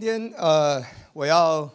[0.00, 0.80] 今天呃，
[1.12, 1.68] 我要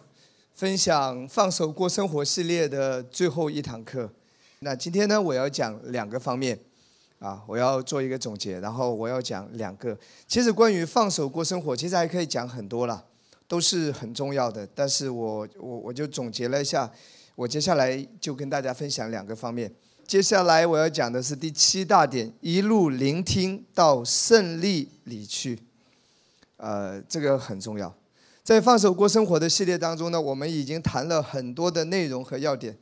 [0.53, 4.09] 分享“放手过生活”系列的最后一堂课。
[4.59, 6.57] 那今天呢，我要讲两个方面，
[7.19, 9.97] 啊，我要做一个总结，然后我要讲两个。
[10.25, 13.03] 其实关于放手过生活，其实还可以讲很多了，
[13.45, 14.65] 都是很重要的。
[14.73, 16.89] 但是我我我就总结了一下，
[17.35, 19.69] 我接下来就跟大家分享两个方面。
[20.07, 25.59] 接下来我要讲的是第七大点：一路聆听到胜利里去。
[26.55, 27.93] 呃，这个很重要。
[28.43, 32.77] 在放手过生活的系列当中呢，我们已经谈了很多的内容和要点，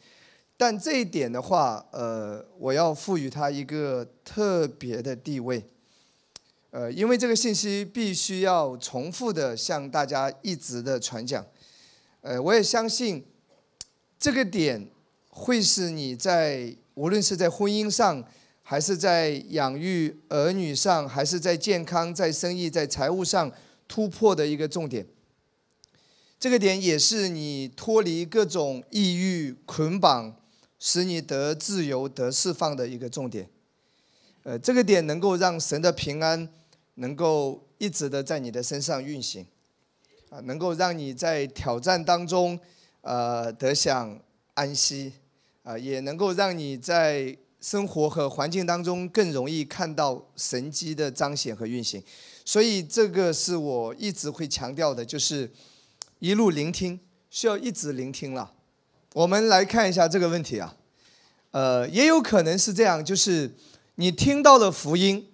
[0.58, 5.64] 但这一点的话，呃，我要赋予它一个特别的地位，
[6.72, 11.46] 呃，因为这个信息必须要重复的向大家一直的传讲，
[12.22, 13.24] 呃，我也相信
[14.18, 14.90] 这个点
[15.30, 18.24] 会是你在无论是在婚姻上，
[18.64, 23.52] 还是在养育儿女上，还是在健康、在生意、在财务上
[23.88, 25.06] 突破的一个重点。
[26.42, 30.36] 这个点也是你脱离各种抑郁捆绑，
[30.80, 33.48] 使你得自由、得释放的一个重点。
[34.42, 36.50] 呃，这个点能够让神的平安
[36.96, 39.46] 能够一直的在你的身上运行，
[40.32, 42.60] 啊，能够让你在挑战当中，
[43.02, 44.20] 呃，得享
[44.56, 45.14] 安息，
[45.62, 52.02] 啊，也能够让你在生活和环境当中更容易看到神机的彰显和运行。
[52.44, 55.48] 所以，这个是我一直会强调的，就是。
[56.22, 57.00] 一路聆听，
[57.32, 58.52] 需要一直聆听了。
[59.14, 60.76] 我们来看一下这个问题啊，
[61.50, 63.56] 呃，也有可能是这样，就是
[63.96, 65.28] 你听到了福音，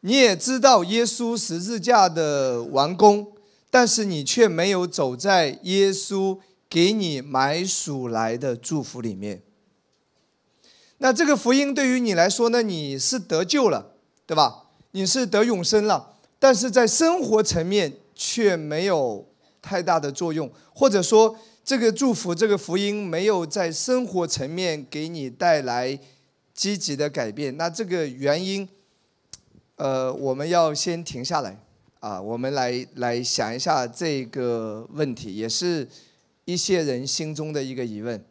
[0.00, 3.34] 你也知道耶稣十字架的完工，
[3.68, 6.38] 但是你却没有走在耶稣
[6.70, 9.42] 给你买赎来的祝福里面。
[10.96, 13.92] 那这个福音对于你来说呢，你是得救了，
[14.24, 14.70] 对吧？
[14.92, 19.28] 你是得永生了，但是在生活层面却没有。
[19.62, 25.96] 太大的作用，或者说这个祝福、这个福音没有在生活层面给你带来
[26.52, 28.68] 积极的改变，那这个原因，
[29.76, 31.56] 呃，我们要先停下来
[32.00, 35.88] 啊，我们来来想一下这个问题，也是
[36.44, 38.22] 一些人心中的一个疑问。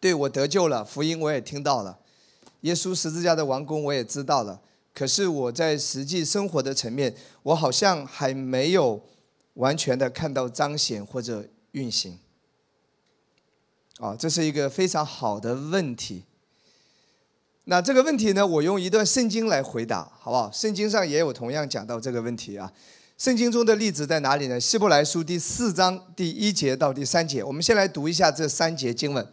[0.00, 2.00] 对我得救了，福音我也听到了，
[2.62, 4.60] 耶稣十字架的王宫我也知道了，
[4.92, 7.14] 可是我在实际生活的层面，
[7.44, 9.00] 我好像还没有。
[9.54, 12.18] 完全的看到彰显或者运行，
[13.98, 16.24] 啊，这是一个非常好的问题。
[17.64, 20.50] 那这个问题呢，我用一段圣经来回答，好不好？
[20.52, 22.70] 圣经上也有同样讲到这个问题啊。
[23.16, 24.60] 圣经中的例子在哪里呢？
[24.60, 29.26] 希伯来书第四章第一节到第三节，我们先来读一下这三节经文。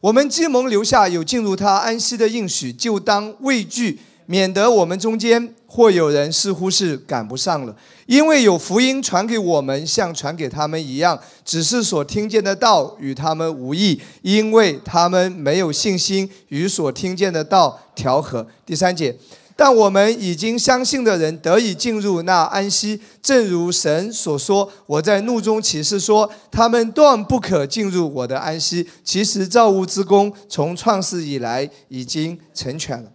[0.00, 4.00] 我们既蒙留下有进入他安息的应许，就当畏惧。
[4.26, 7.74] 免得我们中间或有人似乎是赶不上了，
[8.06, 18.46] 因为有福音传给我们，像传给他们一样，只是所听见的道与他们无异，因为他们没有信心与所听见的道调和。
[18.64, 19.16] 第三节，
[19.54, 33.10] 但我们已经相信的人得以进入那安息，正如神所说：“我在怒中起誓说，他们断不可进入我的安息。”其实造物之功从创世以来已经成全了。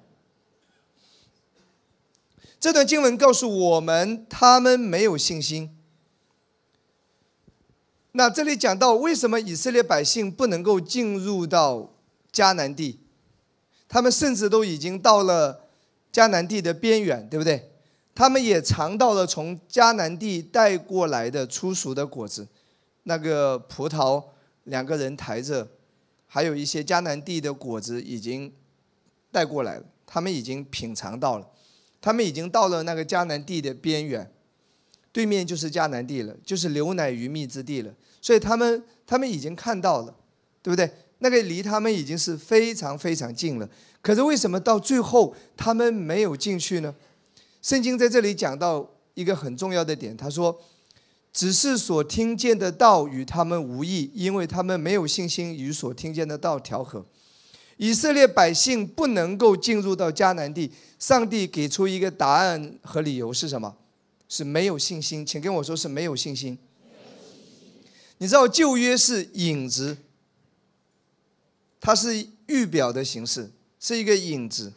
[2.61, 5.75] 这段经文告诉我们，他们没有信心。
[8.11, 11.91] 那这里讲到，为什么以色列百姓不能够进入到
[12.31, 12.99] 迦南地？
[13.89, 15.69] 他们甚至都已经到了
[16.13, 17.71] 迦南地的边缘，对不对？
[18.13, 22.47] 他们也尝到了从迦南地带过来的粗熟的果子，
[23.05, 24.23] 那个葡萄
[24.65, 25.67] 两个人抬着，
[26.27, 28.53] 还有一些迦南地的果子已经
[29.31, 31.47] 带过来了，他们已经品尝到了。
[32.01, 34.29] 他们已经到了那个迦南地的边缘，
[35.11, 37.93] 对面就是迦南地了，就是流奶与蜜之地了。
[38.19, 40.15] 所以他们他们已经看到了，
[40.63, 40.89] 对不对？
[41.19, 43.69] 那个离他们已经是非常非常近了。
[44.01, 46.95] 可是为什么到最后他们没有进去呢？
[47.61, 50.59] 圣经在这里讲到一个很重要的点，他说
[51.31, 57.05] ：“只是所听见的道与他们无异，因为他们没有信心与所听见的道调和。”
[57.77, 60.71] 以色列百姓不能够进入到迦南地，
[61.01, 63.75] 上帝给出一个答案和理由是什么？
[64.29, 66.55] 是没有信心，请跟我说是没有信心。
[68.19, 69.97] 你知道旧约是影子，
[71.79, 73.49] 它是预表的形式，
[73.79, 74.71] 是一个影子，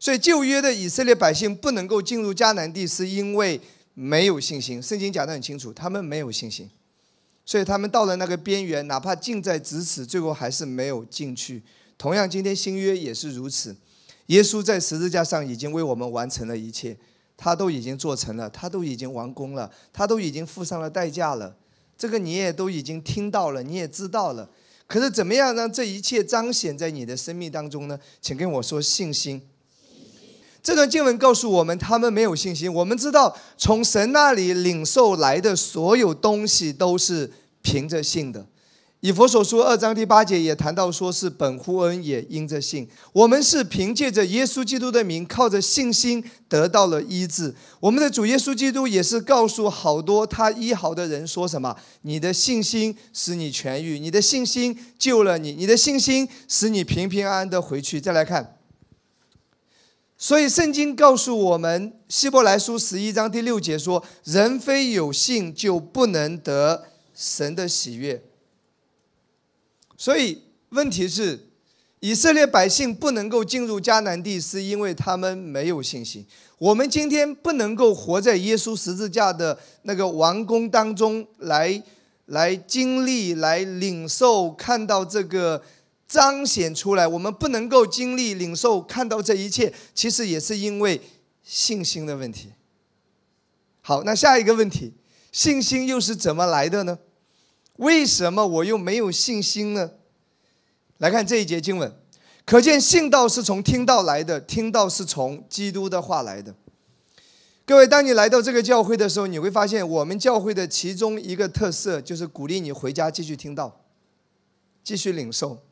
[0.00, 3.60] 所以旧约的以色列百姓不能够进入迦南地，是因为
[3.94, 4.82] 没有信心。
[4.82, 6.68] 圣经讲得很清楚，他们没有信心，
[7.46, 11.62] 所以他们到了那个边缘，哪怕近在咫尺，最后还是没有进去。
[11.96, 13.76] 同样，今天新约也是如此。
[14.26, 16.96] 耶稣在十字架上已经为我们完成了一切，
[17.36, 21.54] 他都已经做成了，他都已经完工了，他都已经付上了代价了。
[21.96, 24.48] 这个你也都已经听到了，你也知道了。
[24.86, 27.98] 可是怎么样让这一切彰显在你的生命当中呢？
[28.20, 29.40] 请跟我说信心。
[30.62, 32.72] 这段经文告诉我们，他们没有信心。
[32.72, 37.30] 我们知道，从神那里领受来的所有东西都是
[37.60, 38.46] 凭着信的。
[39.04, 42.88] 以佛所说二章第八节也谈到，说是本乎恩，也因着信。
[43.12, 47.54] 我们是凭借着耶稣基督的名，靠着信心得到了医治。
[47.80, 58.00] 我们的主耶稣基督也是告诉好多他医好的人说什么：你的信心使你痊愈，你的信心救了你，你的信心使你平平安安的回去。
[58.00, 58.56] 再来看，
[60.16, 66.84] 所以圣经告诉我们，希伯来书十一章第六节说：人非有信，就不能得
[67.14, 68.22] 神的喜悦。
[69.96, 71.48] 所以问题是，
[72.00, 76.26] 以色列百姓不能够进入迦南地，是因为他们没有信心。
[76.58, 81.82] 我们今天不能够活在耶稣十字架的那个王宫当中来，
[82.26, 85.62] 来经历、来领受、看到这个
[86.06, 87.06] 彰显出来。
[87.06, 91.00] 我们不能够经历、领受、看到这一切，其实也是因为
[91.42, 92.50] 信心的问题。
[93.80, 94.94] 好，那下一个问题，
[95.30, 96.98] 信心又是怎么来的呢？
[97.76, 99.92] 为什么我又没有信心呢？
[100.98, 101.92] 来看这一节经文，
[102.44, 106.54] 可见信道是从听道来的，听道是从基督的话来的。
[107.66, 113.80] 各位，当你来到这个教会的时候，你会发现我们教会的其中一个特色就是鼓励你回家继续听道，
[114.84, 115.62] 继续领受，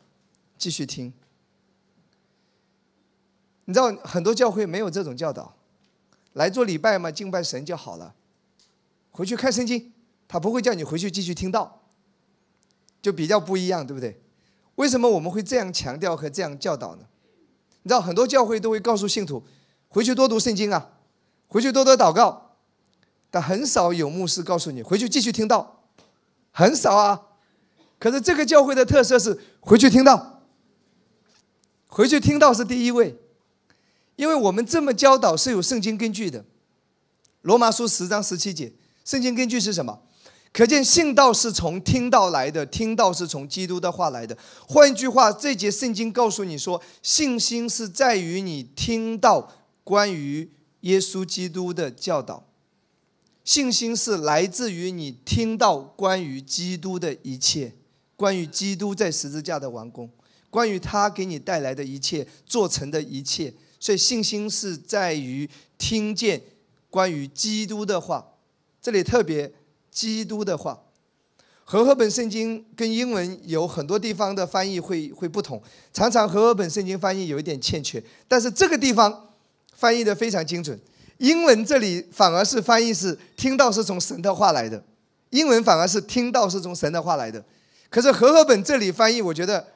[0.59, 1.13] 继续听。
[3.67, 5.55] 你知道很多教会没有这种教导，
[6.33, 8.15] 来做礼拜嘛，敬拜神就好了，
[9.13, 9.93] 回去看圣经，
[10.27, 11.82] 他不会叫你回去继续听道。
[13.03, 14.23] 就比较不一样，对不对？
[14.77, 17.03] 为什么我们会这样强调和这样教导呢？
[17.83, 19.43] 你知道很多教会都会告诉信徒，
[19.89, 20.93] 回去多读圣经啊，
[21.49, 22.57] 回去多多祷告，
[23.29, 25.83] 但很少有牧师告诉你回去继续听道，
[26.53, 27.21] 很少啊。
[27.99, 30.43] 可是这个教会的特色是回去听道，
[31.89, 33.19] 回去听道是第一位，
[34.17, 36.45] 因为我们这么教导是有圣经根据的。
[37.43, 38.73] 罗马书十章十七节，
[39.05, 40.03] 圣经根据是什么？
[40.53, 44.37] 可见信道是从听到来的，听到是从基督的话来的。
[44.69, 49.51] 换一句话，这节圣经告诉你说，信心是在于你听到
[49.83, 50.51] 关于
[50.81, 52.47] 耶稣基督的教导，
[53.43, 57.73] 信心是来自于你听到关于基督的一切，
[58.15, 60.11] 关于基督在十字架的完工，
[60.51, 63.55] 关于他给你带来的一切做成的一切。
[63.81, 66.43] 所以信心是在于听见
[66.91, 68.35] 关于基督的话。
[68.83, 69.51] 这里特别。
[69.93, 70.81] 基督的话，
[71.65, 75.63] 和合本圣经跟英文有很多地方的翻译会会不同，
[75.93, 79.29] 常常和合本圣经翻译有一点欠缺，但是这个地方
[79.77, 80.81] 翻译的非常精准。
[81.19, 84.83] 英文这里反而是翻译是听到是从神的话来的，
[85.31, 87.45] 英文反而是听到是从神的话来的。
[87.89, 89.69] 可是和合本这里翻译，我觉得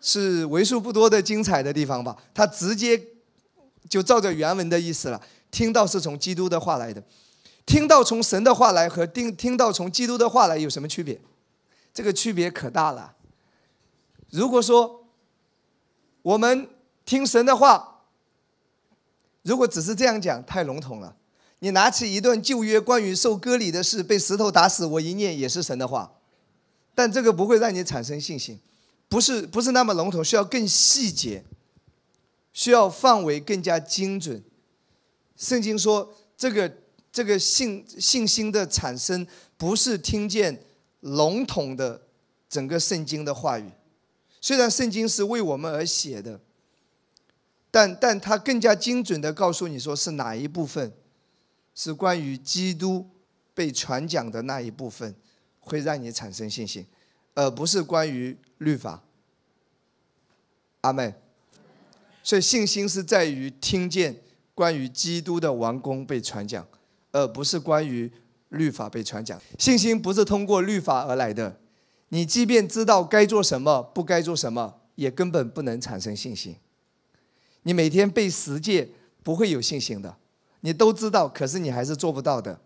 [0.00, 2.98] 是为数不多的精彩的地方吧，它直接
[3.88, 5.20] 就照着原文的意思了，
[5.50, 7.02] 听到是从基督的话来的。
[7.66, 11.20] 听到从神的话来和听听到从基督的话来有什么区别？
[11.92, 13.16] 这个区别可大了。
[14.30, 15.04] 如果说
[16.22, 16.68] 我们
[17.04, 18.04] 听神的话，
[19.42, 21.16] 如果只是这样讲，太笼统了。
[21.58, 26.12] 你拿起一段旧约关于受割礼的事，被石头打死，我一念也是神的话，
[26.94, 28.60] 但这个不会让你产生信心，
[29.08, 31.44] 不是不是那么笼统，需要更细节，
[32.52, 34.44] 需要范围更加精准。
[35.36, 36.72] 圣经说这个。
[37.16, 40.62] 这个信信心的产生，不是听见
[41.00, 42.02] 笼统的
[42.46, 43.70] 整个圣经的话语。
[44.38, 46.38] 虽然圣经是为我们而写的，
[47.70, 50.92] 但但它更加精准的告诉你说是哪一部分，
[51.74, 53.08] 是关于基督
[53.54, 55.14] 被传讲的那一部分，
[55.58, 56.86] 会让你产生信心，
[57.34, 59.02] 而不是关于律法。
[60.82, 61.14] 阿妹，
[62.22, 64.20] 所以信心是在于听见
[64.54, 66.68] 关于基督的王宫被传讲。
[67.16, 68.12] 而不是关于
[68.50, 71.58] 律法被传讲，信心不是通过律法而来的。
[72.10, 76.56] 你即便知道该做什么，不该做什么，也根本不能产生信心。
[77.62, 78.90] 你每天背十诫
[79.22, 80.14] 不会有信心的，
[80.60, 82.60] 你都知道，可是你还是做不到的。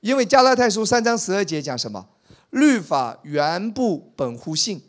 [0.00, 2.08] 因为加拉太书三章十二节讲什么？
[2.50, 4.80] 律法原不本乎信，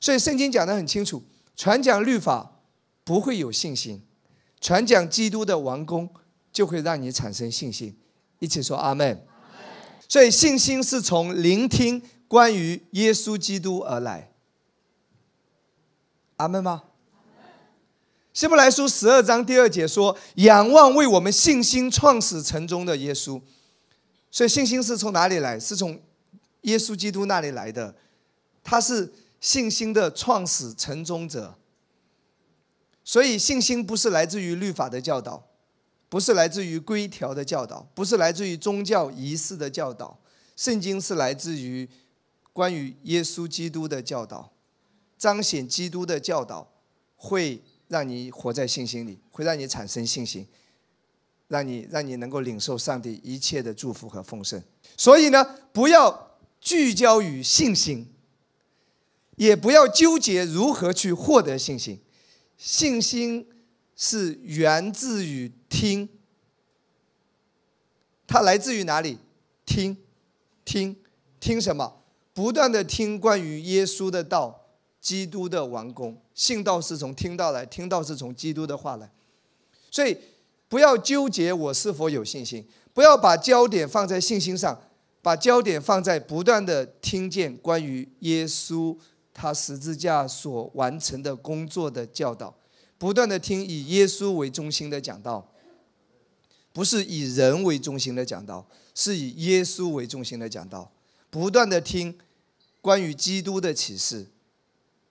[0.00, 1.22] 所以圣经讲得很清楚，
[1.54, 2.60] 传讲律法
[3.04, 4.02] 不会有信心，
[4.60, 6.10] 传讲基督的王宫
[6.52, 7.96] 就会让你产生信心。
[8.38, 9.26] 一起说阿门。
[10.08, 14.30] 所以信心是从聆听关于耶稣基督而来。
[16.36, 16.84] 阿门吗？
[18.32, 23.40] 希伯来书十二章第二节说：“仰望为我们信心创始成终的耶稣。”
[24.30, 25.58] 所以信心是从哪里来？
[25.58, 25.98] 是从
[26.62, 27.94] 耶稣基督那里来的。
[28.62, 31.56] 他是信心的创始成终者。
[33.02, 35.45] 所以信心不是来自于律法的教导，
[36.08, 40.18] 不是来自于规条的教导，不是来自于宗教仪式的教导。
[40.54, 41.88] 圣经是来自于
[42.52, 44.52] 关于耶稣基督的教导，
[45.18, 46.72] 彰显基督的教导，
[47.16, 50.46] 会让你活在信心里，会让你产生信心，
[51.48, 54.62] 让你让你能够领受上帝一切的祝福和丰盛。
[54.96, 58.08] 所以呢，不要聚焦于信心，
[59.36, 62.00] 也不要纠结如何去获得信心。
[62.56, 63.46] 信心
[63.94, 66.08] 是源自于听，
[68.26, 69.18] 它来自于哪里？
[69.64, 69.96] 听，
[70.64, 70.96] 听，
[71.40, 72.02] 听什么？
[72.32, 74.66] 不断的听关于耶稣的道、
[75.00, 76.20] 基督的王宫。
[76.34, 79.10] 信道是从听到来，听到是从基督的话来。
[79.90, 80.16] 所以
[80.68, 84.80] 不要纠结我是否有信心，不要把焦点放在信心上，
[85.22, 88.96] 把焦点放在不断的听见关于耶稣。
[89.38, 92.54] 他十字架所完成的工作的教导，
[92.96, 95.46] 不断的听以耶稣为中心的讲道，
[96.76, 100.92] 不是以人为中心的讲道，是以耶稣为中心的讲道。
[101.30, 102.18] 不断的听
[102.82, 104.26] 关于基督的启示，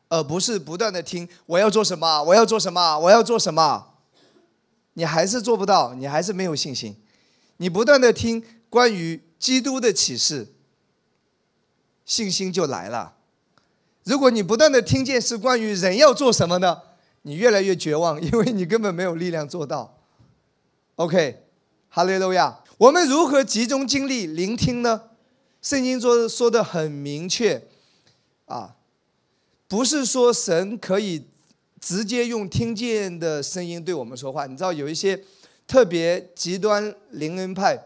[0.08, 3.96] 而不是不断的听我要做什么，我要做什么，我要做什么，
[4.94, 6.96] 你还是做不到，你还是没有信心。
[7.58, 10.54] 你不断的听关于基督的启示，
[12.06, 13.16] 信心就来了。
[14.04, 16.84] 如果你不断的听见是关于人要做什么呢？
[17.24, 19.98] 你越来越绝望，因为你根本没有力量做到。
[20.98, 21.45] OK，
[21.96, 22.60] 哈利路亚。
[22.78, 25.02] 我们如何集中精力聆听呢？
[25.62, 27.70] 圣经说说的很明确，
[28.48, 28.76] 啊，
[29.70, 31.24] 不是说神可以
[31.80, 34.46] 直接用听见的声音对我们说话。
[34.46, 35.24] 你知道有一些
[35.66, 37.82] 特别极端灵恩派，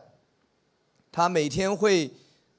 [1.11, 2.11] 他每天会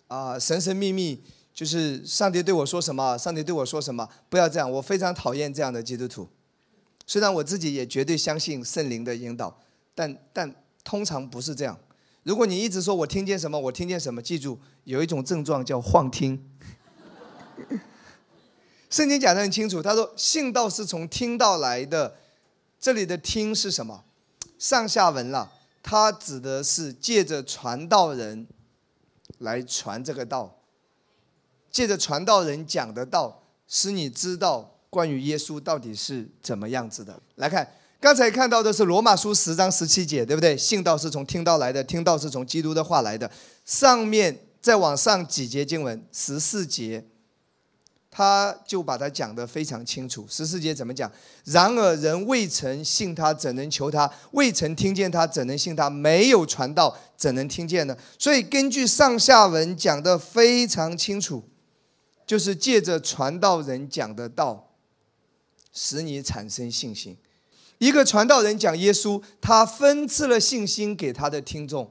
[0.07, 1.21] 啊神神秘秘。
[1.53, 4.71] 就是上帝对我说什么，上帝对我说什么，不要这样。
[4.71, 6.29] 我非常讨厌这样的基督徒。
[7.09, 9.59] 虽然我自己也绝对相信圣灵的引导，
[9.97, 11.79] 但但通常不是这样。
[12.23, 16.51] 如果你一直说我听见什么，我听见什么，记住有一种症状叫幻听。
[18.91, 22.17] 圣经讲得很清楚，他说信道是从听到来的。
[22.79, 24.05] 这里的听是什么？
[24.59, 28.47] 上下文了，它指的是借着传道人
[29.39, 30.59] 来传这个道。
[31.71, 37.21] 借着传道人讲的道，使你知道关于耶稣到底是怎么样子的。
[37.37, 37.71] 来看，
[38.01, 40.57] 刚才看到的是罗马书十章十七节，对不对？
[40.57, 43.31] 信道是从听到来的，听到是从基督的话来的。
[43.67, 47.05] 上面再往上几节经文，十四节，
[48.11, 50.27] 他就把它讲得非常清楚。
[50.31, 51.13] 十四节怎么讲？
[51.45, 54.11] 然而人未曾信他，怎能求他？
[54.31, 55.91] 未曾听见他，怎能信他？
[55.91, 57.95] 没有传道，怎能听见呢？
[58.19, 61.45] 所以根据上下文讲得非常清楚。
[62.27, 64.71] 就是借着传道人讲的道，
[65.73, 67.17] 使你产生信心。
[67.81, 71.87] 一个传道人讲耶稣，他分赐了信心给他的听众；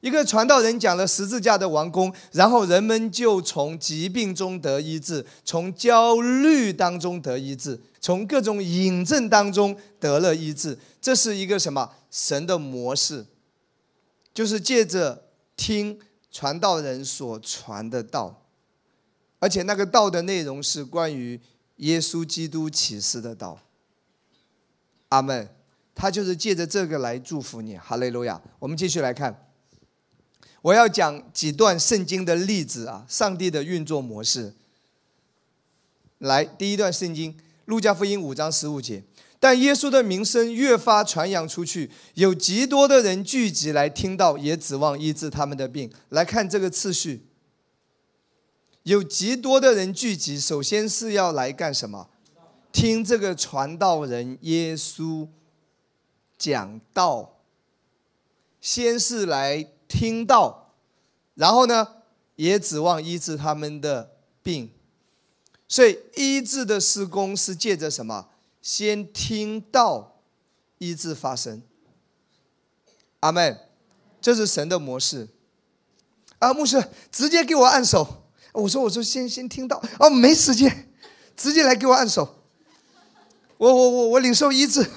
[0.00, 10.78] 一个传道人讲了十字架的王宫，然后人们就从疾病中得医治，从焦虑当中得医治，从各种引症当中得了医治。
[11.00, 13.26] 这是一个什么神的模式？
[14.32, 15.24] 就是借着
[15.56, 15.98] 听
[16.30, 18.44] 传道人所传的道。
[19.40, 21.40] 而且那个道的内容是关于
[21.78, 23.58] 耶稣基督启示的道。
[25.08, 25.48] 阿门。
[25.94, 28.40] 他就是借着这个来祝福你，哈利路亚。
[28.60, 29.48] 我们继续来看，
[30.62, 34.54] 我要讲几段圣经的例子啊，上帝的运作模式。
[36.18, 39.02] 来，第一段圣经，路加福音五章十五节。
[39.40, 45.90] 但耶稣的名声越发传扬出去，有极多的人聚集来听到，也指望医治他们的病。
[46.10, 47.26] 来看这个次序。
[48.84, 52.08] 有极多的人聚集，首先是要来干什么？
[52.72, 55.28] 听这个传道人耶稣
[56.36, 57.34] 讲道。
[58.60, 60.74] 先是来听道，
[61.34, 62.02] 然后呢，
[62.36, 64.72] 也指望医治他们的病。
[65.68, 68.28] 所以医治的施工是借着什么？
[68.60, 70.20] 先听到
[70.78, 71.62] 医治发生。
[73.20, 73.58] 阿门。
[74.20, 75.28] 这是神的模式。
[76.40, 78.24] 啊，牧师，直接给我按手。
[78.52, 80.92] 我说，我说，先先听到哦，没时间，
[81.36, 82.37] 直接来给我按手。
[83.58, 84.88] 我我我我领受医治，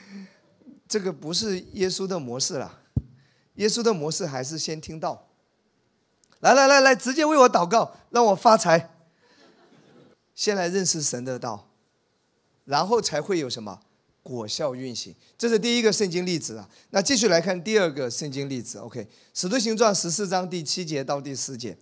[0.86, 2.80] 这个不是耶稣的模式了。
[3.54, 5.26] 耶稣的模式还是先听到。
[6.40, 8.94] 来来来来，直接为我祷告，让我发财。
[10.34, 11.68] 先来认识神的道，
[12.64, 13.80] 然后才会有什么
[14.22, 15.12] 果效运行。
[15.36, 16.68] 这是第一个圣经例子啊。
[16.90, 18.78] 那继续来看第二个圣经例子。
[18.78, 21.76] OK，使徒行传十四章第七节到第十节，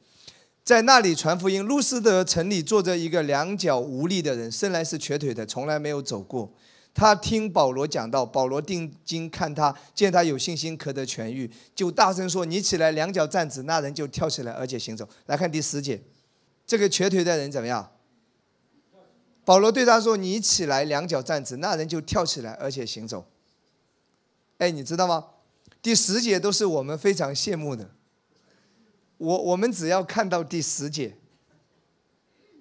[0.66, 1.64] 在那里传福音。
[1.64, 6.52] 路斯德城里坐着一个两脚无力的人，生来是瘸腿的，从来没有走过。
[6.92, 15.08] 他听保罗讲到，保罗定睛看他，见他有信心，可得痊愈，就大声说：“你起来，两脚站直。”那人就跳起来，而且行走。
[15.26, 16.02] 来看第十节，
[16.66, 17.92] 这个瘸腿的人怎么样？
[19.44, 23.25] 保罗对他说：“你起来，两脚站直。”那人就跳起来，而且行走。
[24.58, 25.26] 哎，你知道吗？
[25.80, 27.90] 第十节都是我们非常羡慕的。
[29.18, 31.16] 我我们只要看到第十节。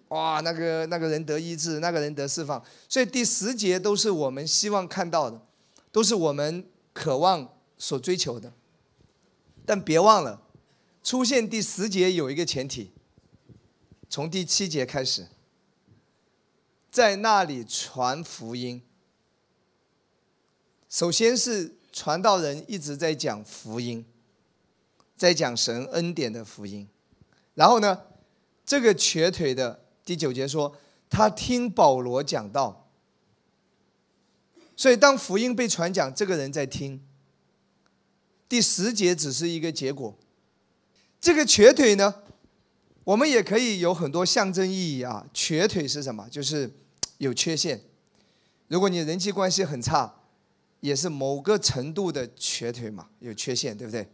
[0.09, 5.41] 哇，那个那个人得医治，那个人得释放，所以第十节都是我们希望看到的，
[5.91, 8.53] 都是我们渴望所追求的。
[9.65, 10.43] 但别忘了，
[11.03, 12.91] 出现第十节有一个前提，
[14.07, 15.27] 从第七节开始，
[16.91, 18.83] 在那里传福音。
[20.87, 24.05] 首先是传道人一直在讲福音，
[25.15, 26.87] 在讲神恩典的福音，
[27.53, 28.01] 然后呢，
[28.65, 29.81] 这个瘸腿的。
[30.05, 30.75] 第九节说，
[31.09, 32.91] 他听保罗讲道，
[34.75, 37.01] 所以当福音被传讲，这个人在听。
[38.47, 40.15] 第十节只是一个结果。
[41.19, 42.21] 这个瘸腿呢，
[43.03, 45.25] 我们也可以有很多象征意义啊。
[45.33, 46.29] 瘸腿是什么？
[46.29, 46.71] 就是
[47.17, 47.81] 有缺陷。
[48.67, 50.13] 如果你人际关系很差，
[50.81, 54.07] 也是某个程度的瘸腿嘛，有缺陷，对不对？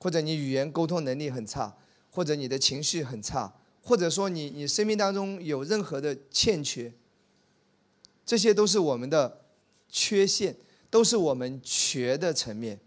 [0.00, 1.76] 或者你语言沟通能力很差，
[2.10, 3.54] 或者你的情绪很差。
[3.82, 6.92] 或者说你你生命当中有任何的欠缺，
[8.26, 9.40] 这些都是我们的
[9.88, 10.54] 缺陷，
[10.90, 12.78] 都是我们瘸的层面。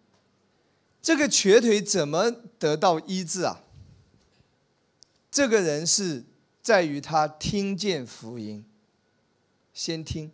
[1.02, 3.64] 这个瘸腿怎么得到医治啊？
[5.32, 6.24] 这个人是
[6.62, 8.64] 在于他听见福音，
[9.74, 10.32] 先听，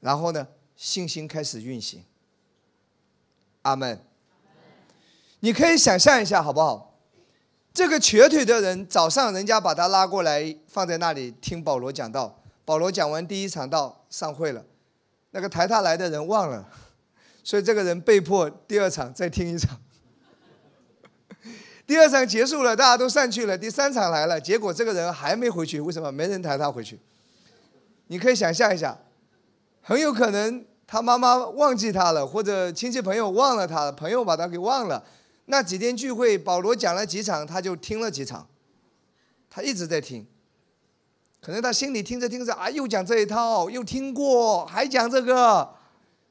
[0.00, 2.04] 然后呢，信心开始运行。
[3.62, 4.11] 阿门。
[5.44, 7.00] 你可以想象一下，好不好？
[7.74, 12.38] 这个瘸腿的人，早上人家把他拉过来放在那里听保罗讲道。
[12.64, 14.64] 保罗讲完第一场道上会了，
[15.32, 16.68] 那个抬他来的人忘了，
[17.42, 19.80] 所以这个人被迫第二场再听一场。
[21.88, 23.58] 第二场结束了，大家都散去了。
[23.58, 26.12] 第三场来了，结果这个人还没回去，为什么？
[26.12, 27.00] 没人抬他回去。
[28.06, 28.96] 你可以想象一下，
[29.80, 35.02] 很有可能他妈妈忘记他了，或者亲戚朋友忘了他了，朋友把他给忘了。
[35.46, 38.48] 那几天聚会，保罗讲了几场，他就听了几场，
[39.50, 40.26] 他一直在听。
[41.40, 45.74] 可能他心里听着听着啊，又讲这一套，又听过，还讲这个，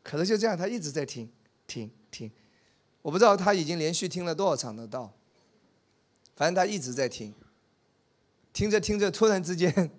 [0.01, 1.29] 可能就这样，他一直在听，
[1.67, 2.31] 听，听。
[3.01, 5.11] 我不知道他已经连续听了多少场的道，
[6.35, 7.33] 反正他一直在听。
[8.53, 9.91] 听着听着，突然之间，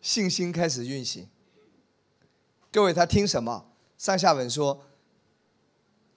[0.00, 1.28] 信心开始运行。
[2.72, 3.66] 各位，他听什么？
[3.96, 4.84] 上下文说。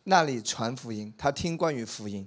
[0.10, 2.26] 那里传福音，他听关于福音。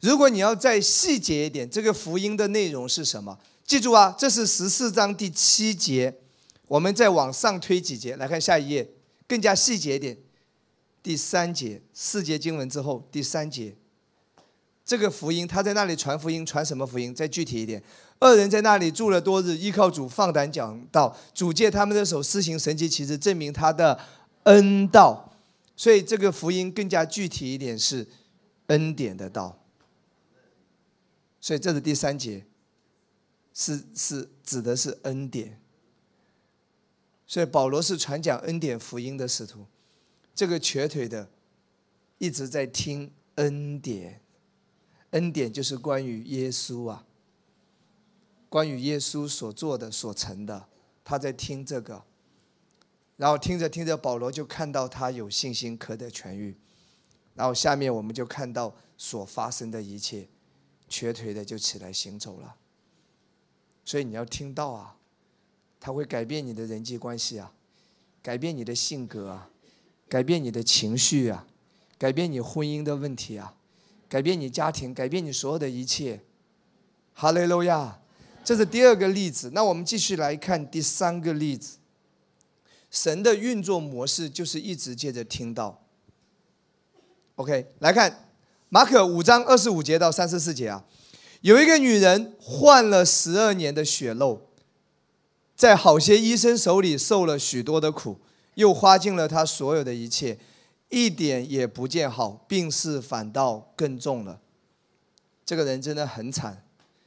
[0.00, 3.36] 如果你要再细节一点，这个福音的内容是什么？
[3.64, 6.14] 记住啊，这是十四章第七节。
[6.68, 8.88] 我们再往上推几节，来看下一页，
[9.26, 10.16] 更加细节一点。
[11.02, 13.74] 第三节，四节经文之后，第三节，
[14.84, 17.12] 这个福音他在那里传福音，传什么福音？
[17.12, 17.82] 再具体一点，
[18.20, 23.98] 二人在那里住了多日，依靠主放胆讲道，主借他们的手施行神迹奇事，证明他的
[24.44, 25.27] 恩道。
[25.78, 28.04] 所以这个福音更加具体一点是
[28.66, 29.64] 恩典的道，
[31.40, 32.44] 所以这是第三节，
[33.54, 35.60] 是是指的是恩典。
[37.28, 39.66] 所以保罗是传讲恩典福音的使徒，
[40.34, 41.30] 这个瘸腿的
[42.18, 44.20] 一直在听恩典，
[45.10, 47.06] 恩典就是关于耶稣啊，
[48.48, 50.68] 关于耶稣所做的所成的，
[51.04, 52.02] 他在听这个。
[53.18, 56.56] 然后听着听着，保罗就看到他有信心可得痊愈。
[57.34, 60.28] 然后下面我们就看到所发生的一切，
[60.88, 62.56] 瘸腿的就起来行走了。
[63.84, 64.96] 所以你要听到啊，
[65.78, 67.52] 他会改变你的人际关系啊，
[68.22, 69.50] 改变你的性格啊，
[70.08, 71.46] 改变你的情绪啊，
[71.98, 73.56] 改变你婚姻的问题啊，
[74.08, 76.20] 改变你家庭，改变你所有的一切。
[77.14, 78.00] 哈利路亚！
[78.44, 79.50] 这是第二个例子。
[79.52, 81.78] 那我们继续来看第三个例子。
[82.90, 85.82] 神的运作模式就是一直借着听到。
[87.36, 88.28] OK，来看
[88.68, 90.84] 马可五章二十五节到三十四节啊，
[91.40, 94.40] 有一个女人患了十二年的血漏，
[95.54, 98.18] 在好些医生手里受了许多的苦，
[98.54, 100.38] 又花尽了她所有的一切，
[100.88, 104.40] 一点也不见好，病势反倒更重了。
[105.46, 106.64] 这个人真的很惨，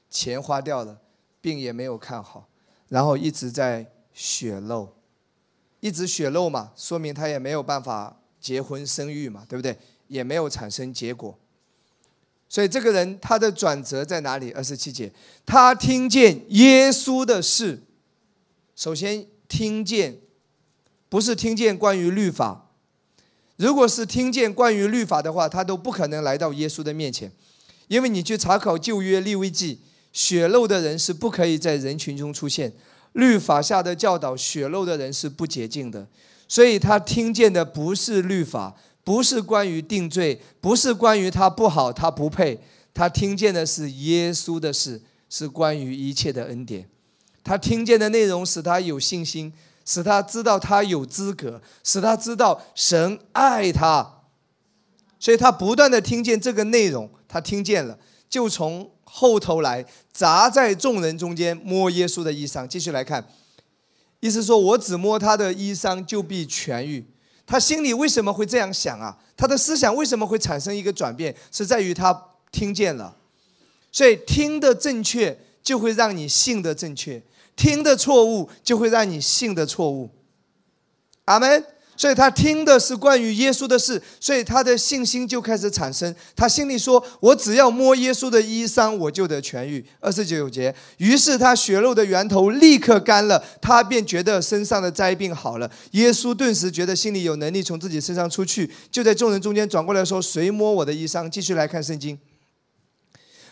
[0.10, 1.00] 钱花掉了，
[1.42, 2.48] 病也没有看好，
[2.88, 4.94] 然后一直在血漏。
[5.82, 9.78] 一直血肉嘛，说明他也没有办法结婚生育嘛，对不对？
[10.08, 11.38] 也没有产生结果。
[12.48, 14.52] 所以这个人他的转折在哪里？
[14.52, 15.12] 二十七节，
[15.46, 17.82] 他听见耶稣的事。
[18.76, 20.20] 首先听见，
[21.08, 22.70] 不是听见关于律法。
[23.56, 27.32] 如果是听见关于律法的话，他都不可能来到耶稣的面前，
[27.88, 29.80] 因为你去查考旧约立位记，
[30.12, 32.74] 血肉的人是不可以在人群中出现。
[33.14, 36.08] 律法下的教导，血肉的人是不洁净的。
[36.48, 38.76] 所以他听见的不是律法。
[39.04, 42.62] 不是关于定罪，不是关于他不好，他不配。
[42.94, 46.88] 他听见的是耶稣的事，是关于一切的恩典。
[47.44, 49.52] 他听见的内容使他有信心，
[49.84, 54.22] 使他知道他有资格，使他知道神爱他。
[55.20, 57.98] 所以他不断的听见这个内容，他听见了，
[58.32, 62.66] 就从后头来砸在众人中间摸耶稣的衣裳。
[62.66, 63.28] 继续来看，
[64.22, 67.06] 意思说我只摸他的衣裳，就必痊愈。
[67.46, 69.18] 他心里为什么会这样想啊？
[69.36, 71.36] 他的思想为什么会产生一个转变？
[71.52, 73.18] 是在于他听见了，
[73.92, 77.22] 所以听的正确就会让你信的正确，
[77.58, 80.10] 听的错误就会让你信的错误。
[81.26, 81.64] 阿门。
[82.02, 86.12] 所以他听的是关于耶稣的事，所以他的信心就开始产生。
[86.36, 95.70] 他心里说：“我只要摸耶稣的衣裳，我就得痊愈。”二十九节，于是他血肉的源头立刻干了，他便觉得身上的灾病好了。
[95.92, 102.18] 耶稣顿时觉得心里有能力从自己身上出去，就在众人中间转过来说：“谁摸我的衣裳？”继续来看圣经。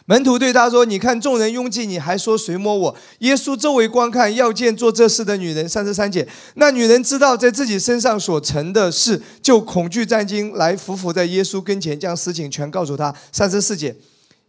[0.09, 5.69] 门徒对他说：“你看众人拥挤，你还说谁摸我？”耶稣周围观看，要见做这事的女人。
[5.69, 13.13] 三十三节，那女人知道在自己身上所成的事，就恐惧战惊，来伏伏在耶稣跟前，将事情全告诉他。
[13.31, 13.95] 三十四节，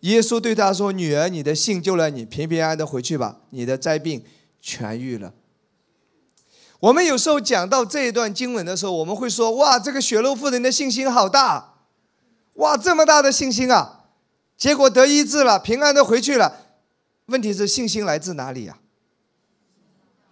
[0.01, 4.25] 耶稣对他说：“女儿，你的信救了你，平平安安的回去吧，你的灾病
[4.65, 5.35] 痊愈了。”
[6.81, 11.75] 我们有时候讲到这一段经文的时候，我们会说：“哇，这个血肉妇人的信心好大！
[12.55, 13.99] 哇，这么大的信心啊！”
[14.61, 16.67] 结果得医治了，平安的回去了。
[17.27, 18.79] 问题是信心来自哪里呀？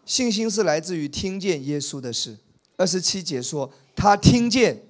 [0.04, 2.36] 信心是来自于听见耶稣的事。
[2.76, 4.86] 二十七节说，他听见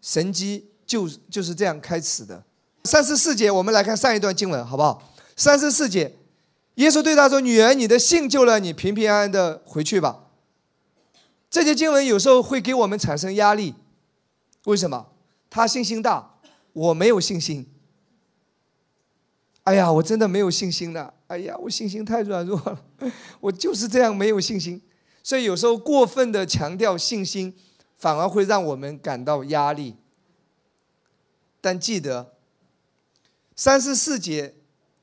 [0.00, 2.44] 神机就就是这样开始的。
[2.84, 5.12] 三十四节，我们来看上一段经文，好不好？
[5.34, 6.14] 三十四节，
[6.76, 10.26] 耶稣对他说：“女儿，你的信救了你，平平安安的回去吧。”
[11.50, 13.74] 这些经文有时候会给我们产生压力，
[14.66, 15.08] 为什么？
[15.50, 16.38] 他信心大，
[16.72, 17.66] 我没有信心。
[19.64, 21.14] 哎呀，我真的没有信心了。
[21.28, 22.84] 哎呀，我信心太软弱了，
[23.40, 24.82] 我就是这样没有信心。
[25.22, 27.54] 所以有时候过分的强调信心，
[27.96, 29.96] 反而会让我们感到压力。
[31.60, 32.34] 但记得，
[33.54, 34.56] 三十四节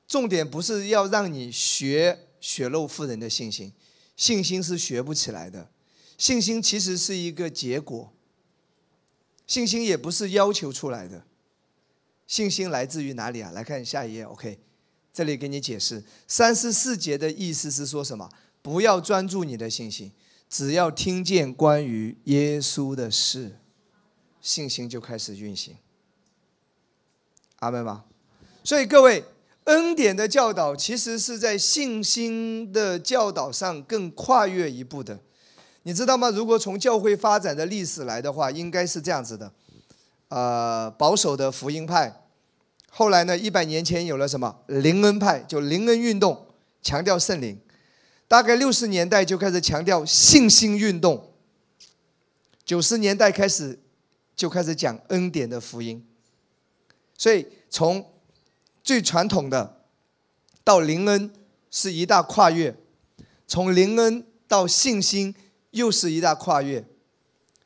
[0.05, 3.71] 重点不是要让你学血肉妇人的信心，
[4.17, 5.69] 信心是学不起来的。
[6.17, 8.11] 信心其实是一个结果，
[9.47, 11.23] 信心也不是要求出来的。
[12.29, 13.49] 信心来自于哪里啊？
[13.55, 14.59] 来看下一页，OK，
[15.11, 18.29] 这里给你解释三十四节的意思是说什么？
[18.61, 20.11] 不要专注你的信心，
[20.47, 23.57] 只要听见关于耶稣的事，
[24.39, 25.75] 信心就开始运行。
[27.61, 28.05] 阿门吗？
[28.63, 29.23] 所以各位，
[29.63, 35.19] 恩典的教导其实是在信心的教导上更跨越一步的，
[35.81, 36.29] 你知道吗？
[36.29, 39.51] 如果从教会发展的历史来的话，应该是这样子的。
[40.27, 42.18] 呃，保守的福音派，
[42.89, 46.47] 后来呢，一百年前有了什么灵恩派，就灵恩运动，
[46.81, 47.59] 强调圣灵。
[48.27, 51.33] 大概六十年代就开始强调信心运动，
[52.63, 53.79] 九十年代开始
[54.35, 56.05] 就开始讲恩典的福音。
[57.17, 58.13] 所以从
[58.83, 59.81] 最传统的
[60.63, 61.31] 到灵恩
[61.71, 62.75] 是一大跨越，
[63.47, 65.35] 从灵恩到信心
[65.71, 66.85] 又是一大跨越，